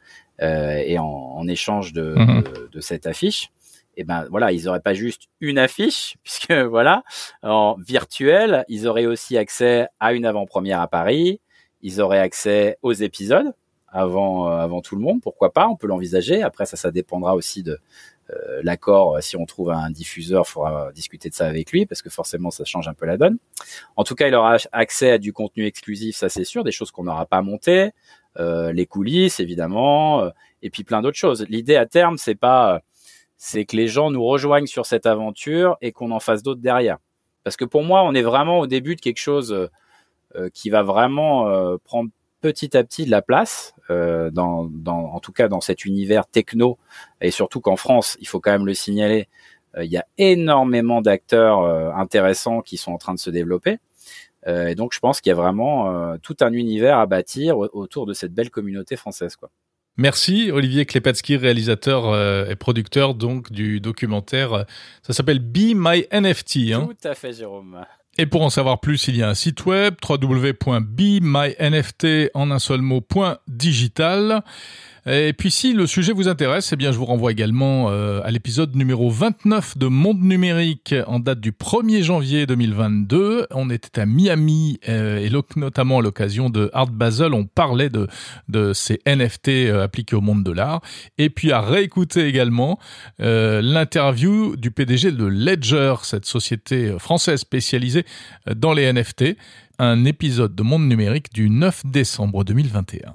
euh, 0.40 0.82
et 0.84 0.98
en, 0.98 1.04
en, 1.04 1.48
échange 1.48 1.92
de, 1.92 2.14
mhm. 2.16 2.42
de, 2.42 2.68
de, 2.72 2.80
cette 2.80 3.06
affiche. 3.06 3.50
et 3.96 4.04
ben 4.04 4.26
voilà, 4.30 4.52
ils 4.52 4.68
auraient 4.68 4.80
pas 4.80 4.94
juste 4.94 5.24
une 5.40 5.58
affiche, 5.58 6.16
puisque 6.22 6.52
voilà, 6.52 7.02
en 7.42 7.76
virtuel, 7.78 8.64
ils 8.68 8.86
auraient 8.86 9.06
aussi 9.06 9.36
accès 9.36 9.88
à 9.98 10.12
une 10.12 10.24
avant-première 10.24 10.80
à 10.80 10.88
Paris, 10.88 11.40
ils 11.82 12.00
auraient 12.00 12.20
accès 12.20 12.78
aux 12.82 12.92
épisodes 12.92 13.52
avant 13.90 14.48
euh, 14.48 14.56
avant 14.56 14.80
tout 14.80 14.96
le 14.96 15.02
monde, 15.02 15.20
pourquoi 15.22 15.52
pas, 15.52 15.68
on 15.68 15.76
peut 15.76 15.86
l'envisager. 15.86 16.42
Après 16.42 16.66
ça, 16.66 16.76
ça 16.76 16.90
dépendra 16.90 17.34
aussi 17.34 17.62
de 17.62 17.78
euh, 18.30 18.60
l'accord. 18.62 19.22
Si 19.22 19.36
on 19.36 19.46
trouve 19.46 19.70
un 19.70 19.90
diffuseur, 19.90 20.44
il 20.46 20.50
faudra 20.50 20.92
discuter 20.92 21.28
de 21.28 21.34
ça 21.34 21.46
avec 21.46 21.72
lui, 21.72 21.86
parce 21.86 22.02
que 22.02 22.10
forcément, 22.10 22.50
ça 22.50 22.64
change 22.64 22.88
un 22.88 22.94
peu 22.94 23.06
la 23.06 23.16
donne. 23.16 23.38
En 23.96 24.04
tout 24.04 24.14
cas, 24.14 24.28
il 24.28 24.34
aura 24.34 24.56
accès 24.72 25.12
à 25.12 25.18
du 25.18 25.32
contenu 25.32 25.66
exclusif, 25.66 26.16
ça 26.16 26.28
c'est 26.28 26.44
sûr, 26.44 26.64
des 26.64 26.72
choses 26.72 26.90
qu'on 26.90 27.04
n'aura 27.04 27.26
pas 27.26 27.42
montées, 27.42 27.90
euh, 28.38 28.72
les 28.72 28.86
coulisses 28.86 29.40
évidemment, 29.40 30.22
euh, 30.22 30.30
et 30.62 30.70
puis 30.70 30.84
plein 30.84 31.02
d'autres 31.02 31.18
choses. 31.18 31.44
L'idée 31.48 31.76
à 31.76 31.86
terme, 31.86 32.18
c'est 32.18 32.36
pas 32.36 32.80
c'est 33.36 33.64
que 33.64 33.74
les 33.74 33.88
gens 33.88 34.10
nous 34.10 34.24
rejoignent 34.24 34.66
sur 34.66 34.84
cette 34.84 35.06
aventure 35.06 35.78
et 35.80 35.92
qu'on 35.92 36.10
en 36.10 36.20
fasse 36.20 36.42
d'autres 36.42 36.60
derrière. 36.60 36.98
Parce 37.42 37.56
que 37.56 37.64
pour 37.64 37.82
moi, 37.82 38.02
on 38.04 38.14
est 38.14 38.22
vraiment 38.22 38.58
au 38.60 38.66
début 38.66 38.96
de 38.96 39.00
quelque 39.00 39.18
chose 39.18 39.70
euh, 40.36 40.48
qui 40.54 40.70
va 40.70 40.84
vraiment 40.84 41.48
euh, 41.48 41.76
prendre 41.82 42.08
petit 42.40 42.76
à 42.76 42.84
petit 42.84 43.04
de 43.04 43.10
la 43.10 43.22
place, 43.22 43.74
euh, 43.90 44.30
dans, 44.30 44.64
dans, 44.64 45.12
en 45.12 45.20
tout 45.20 45.32
cas 45.32 45.48
dans 45.48 45.60
cet 45.60 45.84
univers 45.84 46.26
techno, 46.26 46.78
et 47.20 47.30
surtout 47.30 47.60
qu'en 47.60 47.76
France, 47.76 48.16
il 48.20 48.28
faut 48.28 48.40
quand 48.40 48.52
même 48.52 48.66
le 48.66 48.74
signaler, 48.74 49.28
il 49.80 49.90
y 49.90 49.98
a 49.98 50.06
énormément 50.18 51.00
d'acteurs 51.00 51.60
intéressants 51.96 52.60
qui 52.60 52.76
sont 52.76 52.90
en 52.90 52.98
train 52.98 53.14
de 53.14 53.20
se 53.20 53.30
développer. 53.30 53.78
et 54.44 54.74
donc, 54.74 54.92
je 54.92 54.98
pense 54.98 55.20
qu'il 55.20 55.30
y 55.30 55.32
a 55.32 55.36
vraiment 55.36 56.16
tout 56.22 56.34
un 56.40 56.52
univers 56.52 56.98
à 56.98 57.06
bâtir 57.06 57.56
autour 57.56 58.04
de 58.04 58.12
cette 58.12 58.34
belle 58.34 58.50
communauté 58.50 58.96
française, 58.96 59.36
quoi. 59.36 59.48
Merci 60.00 60.50
Olivier 60.50 60.86
Klepatsky, 60.86 61.36
réalisateur 61.36 62.06
euh, 62.06 62.46
et 62.46 62.56
producteur 62.56 63.14
donc 63.14 63.52
du 63.52 63.80
documentaire. 63.80 64.64
Ça 65.02 65.12
s'appelle 65.12 65.40
Be 65.40 65.74
My 65.74 66.06
NFT. 66.10 66.72
Hein. 66.72 66.88
Tout 66.88 67.08
à 67.08 67.14
fait, 67.14 67.34
Jérôme. 67.34 67.84
Et 68.20 68.26
pour 68.26 68.42
en 68.42 68.50
savoir 68.50 68.80
plus, 68.80 69.08
il 69.08 69.16
y 69.16 69.22
a 69.22 69.30
un 69.30 69.34
site 69.34 69.64
web 69.64 69.94
www.bemynft 70.06 72.06
en 72.34 72.50
un 72.50 72.58
seul 72.58 72.82
mot.digital. 72.82 74.42
Et 75.06 75.32
puis 75.32 75.50
si 75.50 75.72
le 75.72 75.86
sujet 75.86 76.12
vous 76.12 76.28
intéresse, 76.28 76.72
eh 76.72 76.76
bien 76.76 76.92
je 76.92 76.98
vous 76.98 77.06
renvoie 77.06 77.32
également 77.32 77.90
euh, 77.90 78.20
à 78.22 78.30
l'épisode 78.30 78.76
numéro 78.76 79.08
29 79.08 79.78
de 79.78 79.86
Monde 79.86 80.20
numérique 80.20 80.94
en 81.06 81.20
date 81.20 81.40
du 81.40 81.52
1er 81.52 82.02
janvier 82.02 82.46
2022. 82.46 83.46
On 83.50 83.70
était 83.70 84.00
à 84.00 84.06
Miami 84.06 84.78
euh, 84.88 85.18
et 85.18 85.30
notamment 85.56 86.00
à 86.00 86.02
l'occasion 86.02 86.50
de 86.50 86.70
Art 86.74 86.88
Basel, 86.88 87.32
on 87.32 87.46
parlait 87.46 87.88
de, 87.88 88.72
ces 88.74 89.00
NFT 89.06 89.48
euh, 89.48 89.84
appliqués 89.84 90.16
au 90.16 90.20
monde 90.20 90.44
de 90.44 90.52
l'art. 90.52 90.82
Et 91.16 91.30
puis 91.30 91.50
à 91.50 91.62
réécouter 91.62 92.26
également 92.26 92.78
l'interview 93.18 94.56
du 94.56 94.70
PDG 94.70 95.12
de 95.12 95.24
Ledger, 95.24 95.94
cette 96.02 96.26
société 96.26 96.94
française 96.98 97.40
spécialisée 97.40 98.04
dans 98.54 98.72
les 98.72 98.92
NFT, 98.92 99.36
un 99.78 100.04
épisode 100.04 100.54
de 100.54 100.62
Monde 100.62 100.86
numérique 100.86 101.32
du 101.32 101.48
9 101.48 101.86
décembre 101.86 102.44
2021. 102.44 103.14